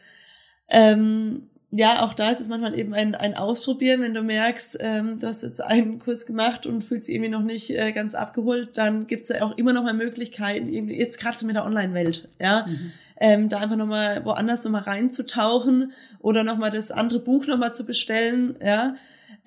Ähm, 0.70 1.50
ja, 1.74 2.04
auch 2.04 2.14
da 2.14 2.30
ist 2.30 2.42
es 2.42 2.50
manchmal 2.50 2.78
eben 2.78 2.94
ein, 2.94 3.16
ein 3.16 3.34
Ausprobieren. 3.34 4.02
Wenn 4.02 4.14
du 4.14 4.24
merkst, 4.24 4.78
ähm, 4.82 5.18
du 5.18 5.28
hast 5.28 5.42
jetzt 5.42 5.62
einen 5.62 6.00
Kurs 6.00 6.26
gemacht 6.26 6.66
und 6.66 6.84
fühlst 6.84 7.08
dich 7.08 7.16
irgendwie 7.16 7.32
noch 7.32 7.44
nicht 7.44 7.70
äh, 7.70 7.94
ganz 7.94 8.14
abgeholt, 8.14 8.78
dann 8.78 9.08
gibt's 9.08 9.30
ja 9.30 9.42
auch 9.42 9.58
immer 9.58 9.72
noch 9.72 9.84
mal 9.84 9.94
Möglichkeiten, 9.94 10.68
eben 10.68 10.90
jetzt 10.90 11.18
gerade 11.18 11.38
so 11.38 11.46
mit 11.46 11.56
der 11.56 11.66
Online-Welt, 11.66 12.28
ja, 12.40 12.66
mhm. 12.68 12.92
ähm, 13.22 13.50
da 13.50 13.60
einfach 13.60 13.78
nochmal 13.78 14.26
woanders 14.26 14.66
nochmal 14.66 14.82
reinzutauchen 14.82 15.94
oder 16.20 16.44
nochmal 16.44 16.72
das 16.72 16.92
andere 16.92 17.22
Buch 17.22 17.48
nochmal 17.48 17.74
zu 17.74 17.86
bestellen, 17.86 18.58
ja. 18.62 18.96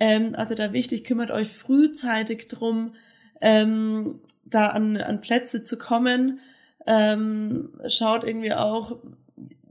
Ähm, 0.01 0.35
also 0.35 0.55
da 0.55 0.73
wichtig, 0.73 1.05
kümmert 1.05 1.31
euch 1.31 1.51
frühzeitig 1.51 2.49
drum, 2.49 2.95
ähm, 3.43 4.19
da 4.47 4.69
an, 4.69 4.97
an 4.97 5.21
Plätze 5.21 5.63
zu 5.63 5.77
kommen. 5.77 6.41
Ähm, 6.87 7.71
schaut 7.87 8.25
irgendwie 8.25 8.55
auch, 8.55 8.97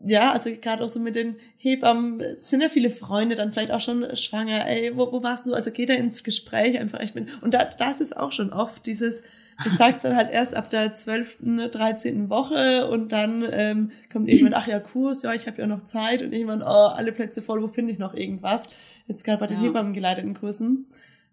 ja, 0.04 0.32
also 0.32 0.52
gerade 0.62 0.84
auch 0.84 0.90
so 0.90 1.00
mit 1.00 1.16
den 1.16 1.38
Hebammen, 1.58 2.22
sind 2.38 2.62
ja 2.62 2.70
viele 2.70 2.90
Freunde 2.90 3.36
dann 3.36 3.52
vielleicht 3.52 3.72
auch 3.72 3.80
schon 3.80 4.06
schwanger, 4.16 4.68
ey, 4.68 4.96
wo, 4.96 5.12
wo 5.12 5.24
warst 5.24 5.46
du? 5.46 5.54
Also 5.54 5.72
geht 5.72 5.90
da 5.90 5.94
ins 5.94 6.24
Gespräch 6.24 6.78
einfach 6.78 7.00
echt 7.00 7.16
mit. 7.16 7.30
Und 7.42 7.54
da, 7.54 7.66
das 7.66 8.02
ist 8.02 8.16
auch 8.16 8.32
schon 8.32 8.52
oft 8.52 8.86
dieses, 8.86 9.24
das 9.64 9.74
sagt 9.78 10.04
dann 10.04 10.16
halt 10.16 10.32
erst 10.32 10.56
ab 10.56 10.70
der 10.70 10.94
12., 10.94 11.38
13. 11.72 12.30
Woche 12.30 12.88
und 12.88 13.12
dann 13.12 13.46
ähm, 13.52 13.92
kommt 14.12 14.30
irgendwann, 14.30 14.54
ach 14.54 14.68
ja, 14.68 14.80
Kurs, 14.80 15.24
ja, 15.24 15.34
ich 15.34 15.48
habe 15.48 15.62
ja 15.62 15.68
noch 15.68 15.84
Zeit 15.84 16.22
und 16.22 16.34
irgendwann, 16.34 16.62
oh, 16.62 16.66
alle 16.66 17.12
Plätze 17.12 17.42
voll, 17.42 17.62
wo 17.62 17.68
finde 17.68 17.92
ich 17.92 18.00
noch 18.00 18.14
irgendwas? 18.14 18.70
jetzt 19.08 19.24
gerade 19.24 19.40
bei 19.40 19.48
den 19.48 19.58
Ja. 19.58 19.64
Hebammen 19.64 19.94
geleiteten 19.94 20.34
Kursen, 20.34 20.86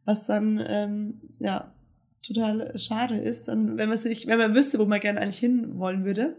was 0.05 0.27
dann 0.27 0.63
ähm, 0.67 1.21
ja 1.39 1.73
total 2.23 2.79
schade 2.79 3.17
ist, 3.17 3.49
dann 3.49 3.79
wenn 3.79 3.89
man 3.89 3.99
sich, 3.99 4.27
wenn 4.27 4.39
man 4.39 4.55
wüsste, 4.55 4.79
wo 4.79 4.85
man 4.85 5.01
gerne 5.01 5.21
eigentlich 5.21 5.39
hin 5.39 5.79
wollen 5.79 6.05
würde. 6.05 6.37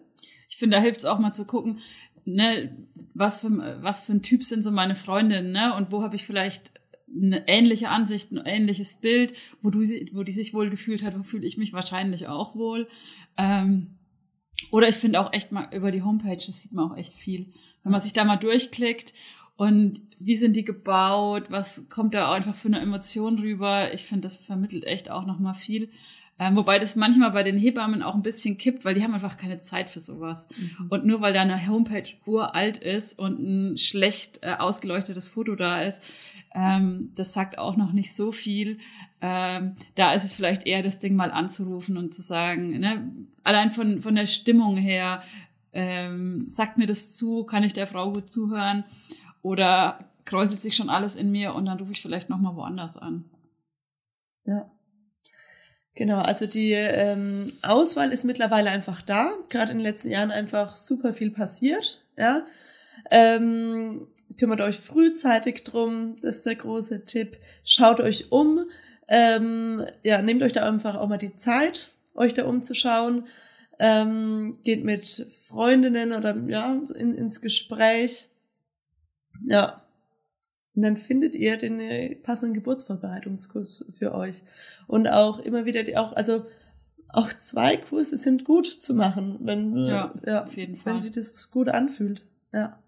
Ich 0.49 0.57
finde, 0.57 0.77
da 0.77 0.83
hilft 0.83 0.99
es 0.99 1.05
auch 1.05 1.17
mal 1.17 1.31
zu 1.31 1.45
gucken, 1.45 1.79
ne, 2.25 2.75
was 3.13 3.41
für, 3.41 3.79
was 3.81 4.01
für 4.01 4.13
ein 4.13 4.21
Typ 4.21 4.43
sind 4.43 4.63
so 4.63 4.71
meine 4.71 4.95
Freundinnen, 4.95 5.51
ne? 5.51 5.75
Und 5.75 5.91
wo 5.91 6.03
habe 6.03 6.15
ich 6.15 6.25
vielleicht 6.25 6.71
eine 7.13 7.47
ähnliche 7.47 7.89
Ansicht, 7.89 8.31
ein 8.31 8.45
ähnliches 8.45 8.95
Bild, 8.95 9.33
wo 9.61 9.69
du 9.69 9.81
sie, 9.81 10.09
wo 10.13 10.23
die 10.23 10.31
sich 10.31 10.53
wohl 10.53 10.69
gefühlt 10.69 11.03
hat, 11.03 11.17
wo 11.17 11.23
fühle 11.23 11.45
ich 11.45 11.57
mich 11.57 11.73
wahrscheinlich 11.73 12.27
auch 12.27 12.55
wohl. 12.55 12.87
Ähm, 13.37 13.97
oder 14.71 14.87
ich 14.87 14.95
finde 14.95 15.19
auch 15.19 15.33
echt 15.33 15.51
mal 15.51 15.67
über 15.73 15.91
die 15.91 16.03
Homepage, 16.03 16.35
das 16.35 16.61
sieht 16.61 16.73
man 16.73 16.91
auch 16.91 16.97
echt 16.97 17.13
viel. 17.13 17.47
Wenn 17.83 17.91
man 17.91 18.01
sich 18.01 18.13
da 18.13 18.23
mal 18.23 18.37
durchklickt 18.37 19.13
und 19.57 20.01
wie 20.19 20.35
sind 20.35 20.55
die 20.55 20.63
gebaut, 20.63 21.45
was 21.49 21.89
kommt 21.89 22.13
da 22.13 22.31
einfach 22.31 22.55
für 22.55 22.67
eine 22.67 22.79
Emotion 22.79 23.39
rüber, 23.39 23.93
ich 23.93 24.05
finde, 24.05 24.21
das 24.21 24.37
vermittelt 24.37 24.85
echt 24.85 25.09
auch 25.09 25.25
nochmal 25.25 25.55
viel. 25.55 25.89
Ähm, 26.39 26.55
wobei 26.55 26.79
das 26.79 26.95
manchmal 26.95 27.31
bei 27.31 27.43
den 27.43 27.57
Hebammen 27.57 28.01
auch 28.01 28.15
ein 28.15 28.23
bisschen 28.23 28.57
kippt, 28.57 28.83
weil 28.83 28.95
die 28.95 29.03
haben 29.03 29.13
einfach 29.13 29.37
keine 29.37 29.59
Zeit 29.59 29.91
für 29.91 29.99
sowas. 29.99 30.47
Und 30.89 31.05
nur 31.05 31.21
weil 31.21 31.33
da 31.33 31.41
eine 31.41 31.67
Homepage 31.67 32.09
uralt 32.25 32.77
ist 32.77 33.19
und 33.19 33.39
ein 33.39 33.77
schlecht 33.77 34.39
äh, 34.41 34.55
ausgeleuchtetes 34.57 35.27
Foto 35.27 35.55
da 35.55 35.81
ist, 35.81 36.03
ähm, 36.55 37.11
das 37.15 37.33
sagt 37.33 37.59
auch 37.59 37.77
noch 37.77 37.91
nicht 37.91 38.15
so 38.15 38.31
viel. 38.31 38.79
Ähm, 39.21 39.75
da 39.95 40.13
ist 40.13 40.23
es 40.23 40.33
vielleicht 40.35 40.65
eher 40.65 40.81
das 40.81 40.97
Ding 40.97 41.15
mal 41.15 41.31
anzurufen 41.31 41.95
und 41.95 42.11
zu 42.13 42.23
sagen, 42.23 42.79
ne, 42.79 43.11
allein 43.43 43.71
von, 43.71 44.01
von 44.01 44.15
der 44.15 44.25
Stimmung 44.25 44.77
her, 44.77 45.21
ähm, 45.73 46.45
sagt 46.47 46.77
mir 46.77 46.87
das 46.87 47.15
zu, 47.15 47.43
kann 47.43 47.63
ich 47.63 47.73
der 47.73 47.87
Frau 47.87 48.11
gut 48.11 48.29
zuhören 48.29 48.83
oder 49.41 50.09
kräuselt 50.25 50.59
sich 50.59 50.75
schon 50.75 50.89
alles 50.89 51.15
in 51.15 51.31
mir 51.31 51.53
und 51.53 51.65
dann 51.65 51.79
rufe 51.79 51.91
ich 51.91 52.01
vielleicht 52.01 52.29
nochmal 52.29 52.55
woanders 52.55 52.97
an. 52.97 53.25
Ja. 54.45 54.71
Genau, 56.01 56.21
also 56.21 56.47
die 56.47 56.71
ähm, 56.71 57.45
Auswahl 57.61 58.11
ist 58.11 58.23
mittlerweile 58.23 58.71
einfach 58.71 59.03
da. 59.03 59.35
Gerade 59.49 59.71
in 59.71 59.77
den 59.77 59.85
letzten 59.85 60.09
Jahren 60.09 60.31
einfach 60.31 60.75
super 60.75 61.13
viel 61.13 61.29
passiert. 61.29 62.03
Ja. 62.17 62.43
Ähm, 63.11 64.07
kümmert 64.39 64.61
euch 64.61 64.79
frühzeitig 64.79 65.63
drum, 65.63 66.15
das 66.23 66.37
ist 66.37 66.47
der 66.47 66.55
große 66.55 67.05
Tipp. 67.05 67.37
Schaut 67.63 67.99
euch 67.99 68.31
um. 68.31 68.65
Ähm, 69.07 69.85
ja, 70.01 70.23
nehmt 70.23 70.41
euch 70.41 70.53
da 70.53 70.67
einfach 70.67 70.95
auch 70.95 71.07
mal 71.07 71.19
die 71.19 71.35
Zeit, 71.35 71.93
euch 72.15 72.33
da 72.33 72.45
umzuschauen. 72.45 73.27
Ähm, 73.77 74.57
geht 74.63 74.83
mit 74.83 75.05
Freundinnen 75.49 76.13
oder 76.13 76.35
ja, 76.47 76.79
in, 76.95 77.13
ins 77.13 77.41
Gespräch. 77.41 78.29
Ja. 79.43 79.80
Und 80.73 80.83
dann 80.83 80.95
findet 80.95 81.35
ihr 81.35 81.57
den 81.57 81.79
äh, 81.79 82.15
passenden 82.15 82.53
Geburtsvorbereitungskurs 82.53 83.93
für 83.97 84.13
euch. 84.13 84.43
Und 84.87 85.07
auch 85.07 85.39
immer 85.39 85.65
wieder 85.65 85.83
die, 85.83 85.97
auch, 85.97 86.13
also 86.13 86.45
auch 87.09 87.31
zwei 87.33 87.75
Kurse 87.77 88.17
sind 88.17 88.45
gut 88.45 88.67
zu 88.67 88.95
machen, 88.95 89.39
wenn, 89.41 89.75
äh, 89.75 89.89
Ja, 89.89 90.13
ja, 90.25 90.43
auf 90.45 90.55
jeden 90.55 90.77
Fall. 90.77 90.93
wenn 90.93 91.01
sich 91.01 91.11
das 91.11 91.51
gut 91.51 91.67
anfühlt. 91.67 92.25
Ja. 92.53 92.81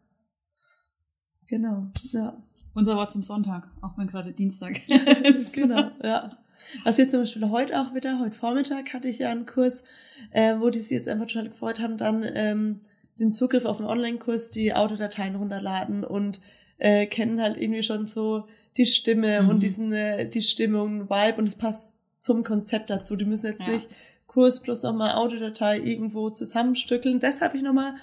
Genau, 1.48 1.86
ja. 2.14 2.42
Unser 2.74 2.96
Wort 2.96 3.12
zum 3.12 3.22
Sonntag, 3.22 3.70
auch 3.82 3.98
wenn 3.98 4.08
gerade 4.08 4.32
Dienstag 4.32 4.80
genau, 5.54 5.92
ja. 6.02 6.38
Was 6.86 6.98
jetzt 6.98 7.12
zum 7.12 7.20
Beispiel 7.20 7.50
heute 7.50 7.80
auch 7.80 7.94
wieder, 7.94 8.20
heute 8.20 8.38
Vormittag 8.38 8.94
hatte 8.94 9.10
ich 9.10 9.20
ja 9.20 9.30
einen 9.30 9.46
Kurs, 9.46 9.84
äh, 10.32 10.56
wo 10.60 10.70
die 10.70 10.80
sich 10.80 10.92
jetzt 10.92 11.10
einfach 11.10 11.26
total 11.26 11.50
gefreut 11.50 11.80
haben, 11.80 11.98
dann 11.98 12.26
ähm, 12.34 12.80
den 13.20 13.34
Zugriff 13.34 13.66
auf 13.66 13.80
einen 13.80 13.90
Online-Kurs, 13.90 14.50
die 14.52 14.74
Autodateien 14.74 15.36
runterladen 15.36 16.04
und 16.06 16.42
äh, 16.78 17.06
kennen 17.06 17.42
halt 17.42 17.58
irgendwie 17.58 17.84
schon 17.84 18.06
so 18.08 18.46
die 18.78 18.86
Stimme 18.86 19.44
Mhm. 19.44 19.50
und 19.50 19.60
diesen, 19.62 19.92
äh, 19.94 20.28
die 20.28 20.42
Stimmung, 20.42 21.10
Vibe 21.10 21.38
und 21.38 21.48
es 21.48 21.56
passt 21.56 21.92
zum 22.20 22.44
Konzept 22.44 22.90
dazu. 22.90 23.16
Die 23.16 23.26
müssen 23.26 23.48
jetzt 23.48 23.62
Ja. 23.68 23.74
nicht 23.74 23.90
Kurs 24.28 24.62
plus 24.62 24.82
nochmal 24.84 25.14
Audiodatei 25.16 25.78
irgendwo 25.80 26.30
zusammenstückeln. 26.32 27.20
Das 27.20 27.42
habe 27.42 27.56
ich 27.58 27.62
nochmal, 27.64 27.94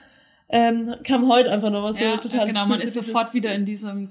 ähm, 0.49 0.95
kam 1.05 1.29
heute 1.29 1.51
einfach 1.51 1.71
nochmal 1.71 1.95
so 1.95 2.03
ja, 2.05 2.17
total. 2.19 2.47
genau, 2.47 2.67
man 2.67 2.81
ist 2.81 2.95
sofort 2.95 3.35
wieder 3.35 3.53
in 3.55 3.65
diesem 3.67 4.09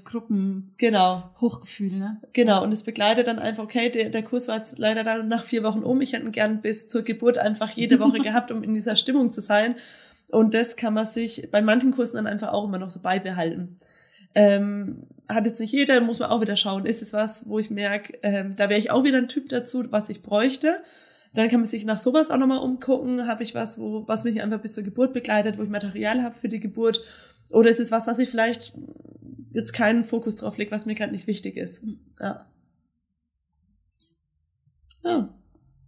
Genau, 0.76 1.22
Gruppenhochgefühl, 1.34 1.92
ne? 1.98 2.20
Genau, 2.32 2.62
und 2.62 2.72
es 2.72 2.82
begleitet 2.84 3.26
dann 3.26 3.38
einfach, 3.38 3.64
okay, 3.64 3.90
der, 3.90 4.10
der 4.10 4.22
Kurs 4.22 4.48
war 4.48 4.56
jetzt 4.58 4.78
leider 4.78 5.02
dann 5.04 5.28
nach 5.28 5.44
vier 5.44 5.62
Wochen 5.62 5.82
um. 5.82 6.00
Ich 6.00 6.12
hätte 6.12 6.26
ihn 6.26 6.32
gern 6.32 6.60
bis 6.60 6.86
zur 6.88 7.02
Geburt 7.02 7.38
einfach 7.38 7.70
jede 7.70 8.00
Woche 8.00 8.18
gehabt, 8.20 8.50
um 8.50 8.62
in 8.62 8.74
dieser 8.74 8.96
Stimmung 8.96 9.32
zu 9.32 9.40
sein. 9.40 9.76
Und 10.30 10.54
das 10.54 10.76
kann 10.76 10.94
man 10.94 11.06
sich 11.06 11.48
bei 11.50 11.60
manchen 11.62 11.92
Kursen 11.92 12.16
dann 12.16 12.26
einfach 12.26 12.52
auch 12.52 12.64
immer 12.64 12.78
noch 12.78 12.90
so 12.90 13.00
beibehalten. 13.00 13.76
Ähm, 14.34 15.06
hat 15.28 15.46
jetzt 15.46 15.60
nicht 15.60 15.72
jeder, 15.72 16.00
muss 16.00 16.18
man 16.18 16.30
auch 16.30 16.40
wieder 16.40 16.56
schauen, 16.56 16.86
ist 16.86 17.02
es 17.02 17.12
was, 17.12 17.48
wo 17.48 17.58
ich 17.58 17.70
merke, 17.70 18.18
ähm, 18.22 18.56
da 18.56 18.68
wäre 18.68 18.80
ich 18.80 18.90
auch 18.90 19.04
wieder 19.04 19.18
ein 19.18 19.28
Typ 19.28 19.48
dazu, 19.48 19.84
was 19.90 20.08
ich 20.08 20.22
bräuchte. 20.22 20.82
Dann 21.34 21.48
kann 21.48 21.60
man 21.60 21.68
sich 21.68 21.84
nach 21.84 21.98
sowas 21.98 22.30
auch 22.30 22.38
nochmal 22.38 22.58
umgucken. 22.58 23.28
Habe 23.28 23.42
ich 23.44 23.54
was, 23.54 23.78
wo, 23.78 24.06
was 24.08 24.24
mich 24.24 24.42
einfach 24.42 24.60
bis 24.60 24.74
zur 24.74 24.82
Geburt 24.82 25.12
begleitet, 25.12 25.58
wo 25.58 25.62
ich 25.62 25.68
Material 25.68 26.22
habe 26.22 26.34
für 26.34 26.48
die 26.48 26.58
Geburt? 26.58 27.04
Oder 27.52 27.70
ist 27.70 27.80
es 27.80 27.92
was, 27.92 28.06
was 28.06 28.18
ich 28.18 28.28
vielleicht 28.28 28.76
jetzt 29.52 29.72
keinen 29.72 30.04
Fokus 30.04 30.36
drauf 30.36 30.56
lege, 30.58 30.72
was 30.72 30.86
mir 30.86 30.94
gerade 30.94 31.12
nicht 31.12 31.28
wichtig 31.28 31.56
ist? 31.56 31.84
Ja. 32.18 32.46
Ja. 35.04 35.39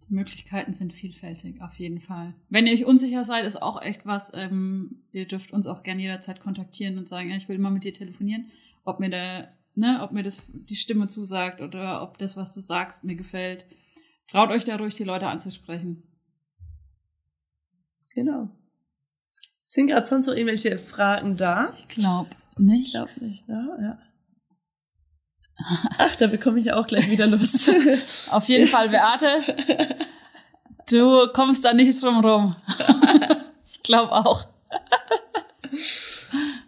Die 0.07 0.13
Möglichkeiten 0.13 0.73
sind 0.73 0.93
vielfältig, 0.93 1.61
auf 1.61 1.79
jeden 1.79 1.99
Fall. 1.99 2.33
Wenn 2.49 2.67
ihr 2.67 2.73
euch 2.73 2.85
unsicher 2.85 3.23
seid, 3.23 3.45
ist 3.45 3.61
auch 3.61 3.81
echt 3.81 4.05
was, 4.05 4.31
ähm, 4.33 5.03
ihr 5.11 5.27
dürft 5.27 5.53
uns 5.53 5.67
auch 5.67 5.83
gerne 5.83 6.01
jederzeit 6.01 6.39
kontaktieren 6.39 6.97
und 6.97 7.07
sagen, 7.07 7.29
ja, 7.29 7.35
ich 7.35 7.47
will 7.47 7.57
mal 7.57 7.71
mit 7.71 7.83
dir 7.83 7.93
telefonieren, 7.93 8.47
ob 8.83 8.99
mir 8.99 9.09
der, 9.09 9.53
ne, 9.75 10.01
ob 10.01 10.11
mir 10.11 10.23
das 10.23 10.51
die 10.53 10.75
Stimme 10.75 11.07
zusagt 11.07 11.61
oder 11.61 12.01
ob 12.01 12.17
das, 12.17 12.35
was 12.37 12.53
du 12.53 12.59
sagst, 12.59 13.03
mir 13.03 13.15
gefällt. 13.15 13.65
Traut 14.27 14.49
euch 14.49 14.63
da 14.63 14.75
ruhig, 14.75 14.95
die 14.95 15.03
Leute 15.03 15.27
anzusprechen. 15.27 16.03
Genau. 18.13 18.49
Sind 19.65 19.87
gerade 19.87 20.05
sonst 20.05 20.27
noch 20.27 20.35
irgendwelche 20.35 20.77
Fragen 20.77 21.35
da? 21.35 21.73
Ich 21.77 21.87
glaube 21.87 22.29
nicht. 22.57 22.87
Ich 22.87 22.91
glaube 22.93 23.25
nicht, 23.25 23.47
ne? 23.47 23.77
Ja. 23.81 24.12
Ach, 25.97 26.15
da 26.15 26.27
bekomme 26.27 26.59
ich 26.59 26.71
auch 26.71 26.87
gleich 26.87 27.09
wieder 27.09 27.27
Lust. 27.27 27.71
Auf 28.31 28.45
jeden 28.45 28.67
Fall, 28.67 28.89
Beate, 28.89 29.41
du 30.89 31.27
kommst 31.33 31.63
da 31.63 31.73
nicht 31.73 32.01
drum 32.01 32.25
rum. 32.25 32.55
ich 33.65 33.81
glaube 33.83 34.11
auch. 34.11 34.47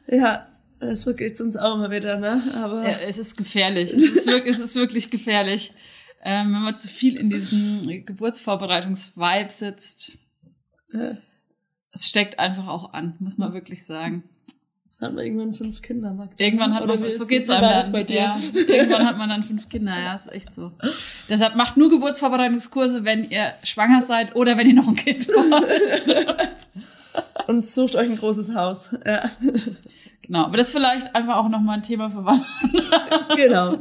ja, 0.07 0.47
äh, 0.79 0.95
so 0.95 1.13
geht's 1.13 1.41
uns 1.41 1.57
auch 1.57 1.75
immer 1.75 1.91
wieder, 1.91 2.17
ne? 2.17 2.41
Aber 2.55 2.83
Ja, 2.83 2.97
es 2.99 3.17
ist 3.17 3.37
gefährlich. 3.37 3.91
Es 3.91 4.03
ist 4.03 4.27
wirklich, 4.27 4.55
es 4.55 4.61
ist 4.61 4.75
wirklich 4.75 5.09
gefährlich. 5.09 5.73
Ähm, 6.23 6.53
wenn 6.53 6.61
man 6.61 6.75
zu 6.75 6.87
viel 6.87 7.17
in 7.17 7.29
diesem 7.29 7.81
Geburtsvorbereitungsvibe 8.05 9.51
sitzt, 9.51 10.17
es 11.91 12.09
steckt 12.09 12.39
einfach 12.39 12.67
auch 12.67 12.93
an, 12.93 13.15
muss 13.19 13.37
man 13.37 13.53
wirklich 13.53 13.85
sagen. 13.85 14.23
Hat 15.01 15.13
man 15.13 15.25
irgendwann 15.25 15.53
fünf 15.53 15.81
Kinder. 15.81 16.13
Magda. 16.13 16.35
Irgendwann 16.37 16.73
hat 16.73 16.83
Oder 16.83 16.97
man, 16.97 17.11
so 17.11 17.27
geht's 17.27 17.49
einem 17.49 17.61
dann. 17.61 17.91
bei 17.91 18.03
dir? 18.03 18.15
Ja, 18.15 18.35
irgendwann 18.67 19.05
hat 19.05 19.17
man 19.17 19.29
dann 19.29 19.43
fünf 19.43 19.67
Kinder, 19.69 19.97
ja, 19.97 20.15
ist 20.15 20.31
echt 20.31 20.53
so. 20.53 20.71
Deshalb 21.29 21.55
macht 21.55 21.75
nur 21.77 21.89
Geburtsvorbereitungskurse, 21.89 23.03
wenn 23.03 23.29
ihr 23.29 23.53
schwanger 23.63 24.01
seid 24.01 24.35
oder 24.35 24.57
wenn 24.57 24.67
ihr 24.67 24.73
noch 24.75 24.87
ein 24.87 24.95
Kind 24.95 25.27
wollt. 25.27 26.69
Und 27.47 27.67
sucht 27.67 27.95
euch 27.95 28.09
ein 28.09 28.17
großes 28.17 28.53
Haus. 28.55 28.95
Ja, 29.05 29.29
Genau, 30.21 30.45
aber 30.45 30.57
das 30.57 30.67
ist 30.69 30.73
vielleicht 30.73 31.13
einfach 31.15 31.35
auch 31.37 31.49
nochmal 31.49 31.77
ein 31.77 31.83
Thema 31.83 32.09
für 32.09 32.25
wann. 32.25 32.43
genau. 33.35 33.75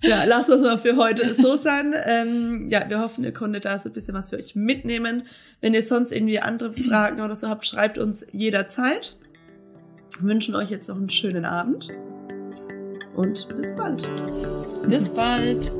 Ja, 0.00 0.24
lasst 0.24 0.48
das 0.48 0.62
mal 0.62 0.78
für 0.78 0.96
heute 0.96 1.32
so 1.34 1.56
sein. 1.56 1.94
Ähm, 2.06 2.68
ja, 2.68 2.88
wir 2.88 3.00
hoffen, 3.00 3.24
ihr 3.24 3.32
konntet 3.32 3.64
da 3.64 3.78
so 3.78 3.88
ein 3.88 3.92
bisschen 3.92 4.14
was 4.14 4.30
für 4.30 4.36
euch 4.36 4.54
mitnehmen. 4.54 5.24
Wenn 5.60 5.74
ihr 5.74 5.82
sonst 5.82 6.12
irgendwie 6.12 6.38
andere 6.38 6.72
Fragen 6.72 7.20
oder 7.20 7.34
so 7.34 7.48
habt, 7.48 7.66
schreibt 7.66 7.98
uns 7.98 8.24
jederzeit. 8.32 9.16
Wünschen 10.20 10.54
euch 10.54 10.70
jetzt 10.70 10.88
noch 10.88 10.96
einen 10.96 11.08
schönen 11.08 11.44
Abend 11.44 11.88
und 13.14 13.48
bis 13.56 13.74
bald. 13.74 14.08
Bis 14.88 15.10
bald. 15.10 15.70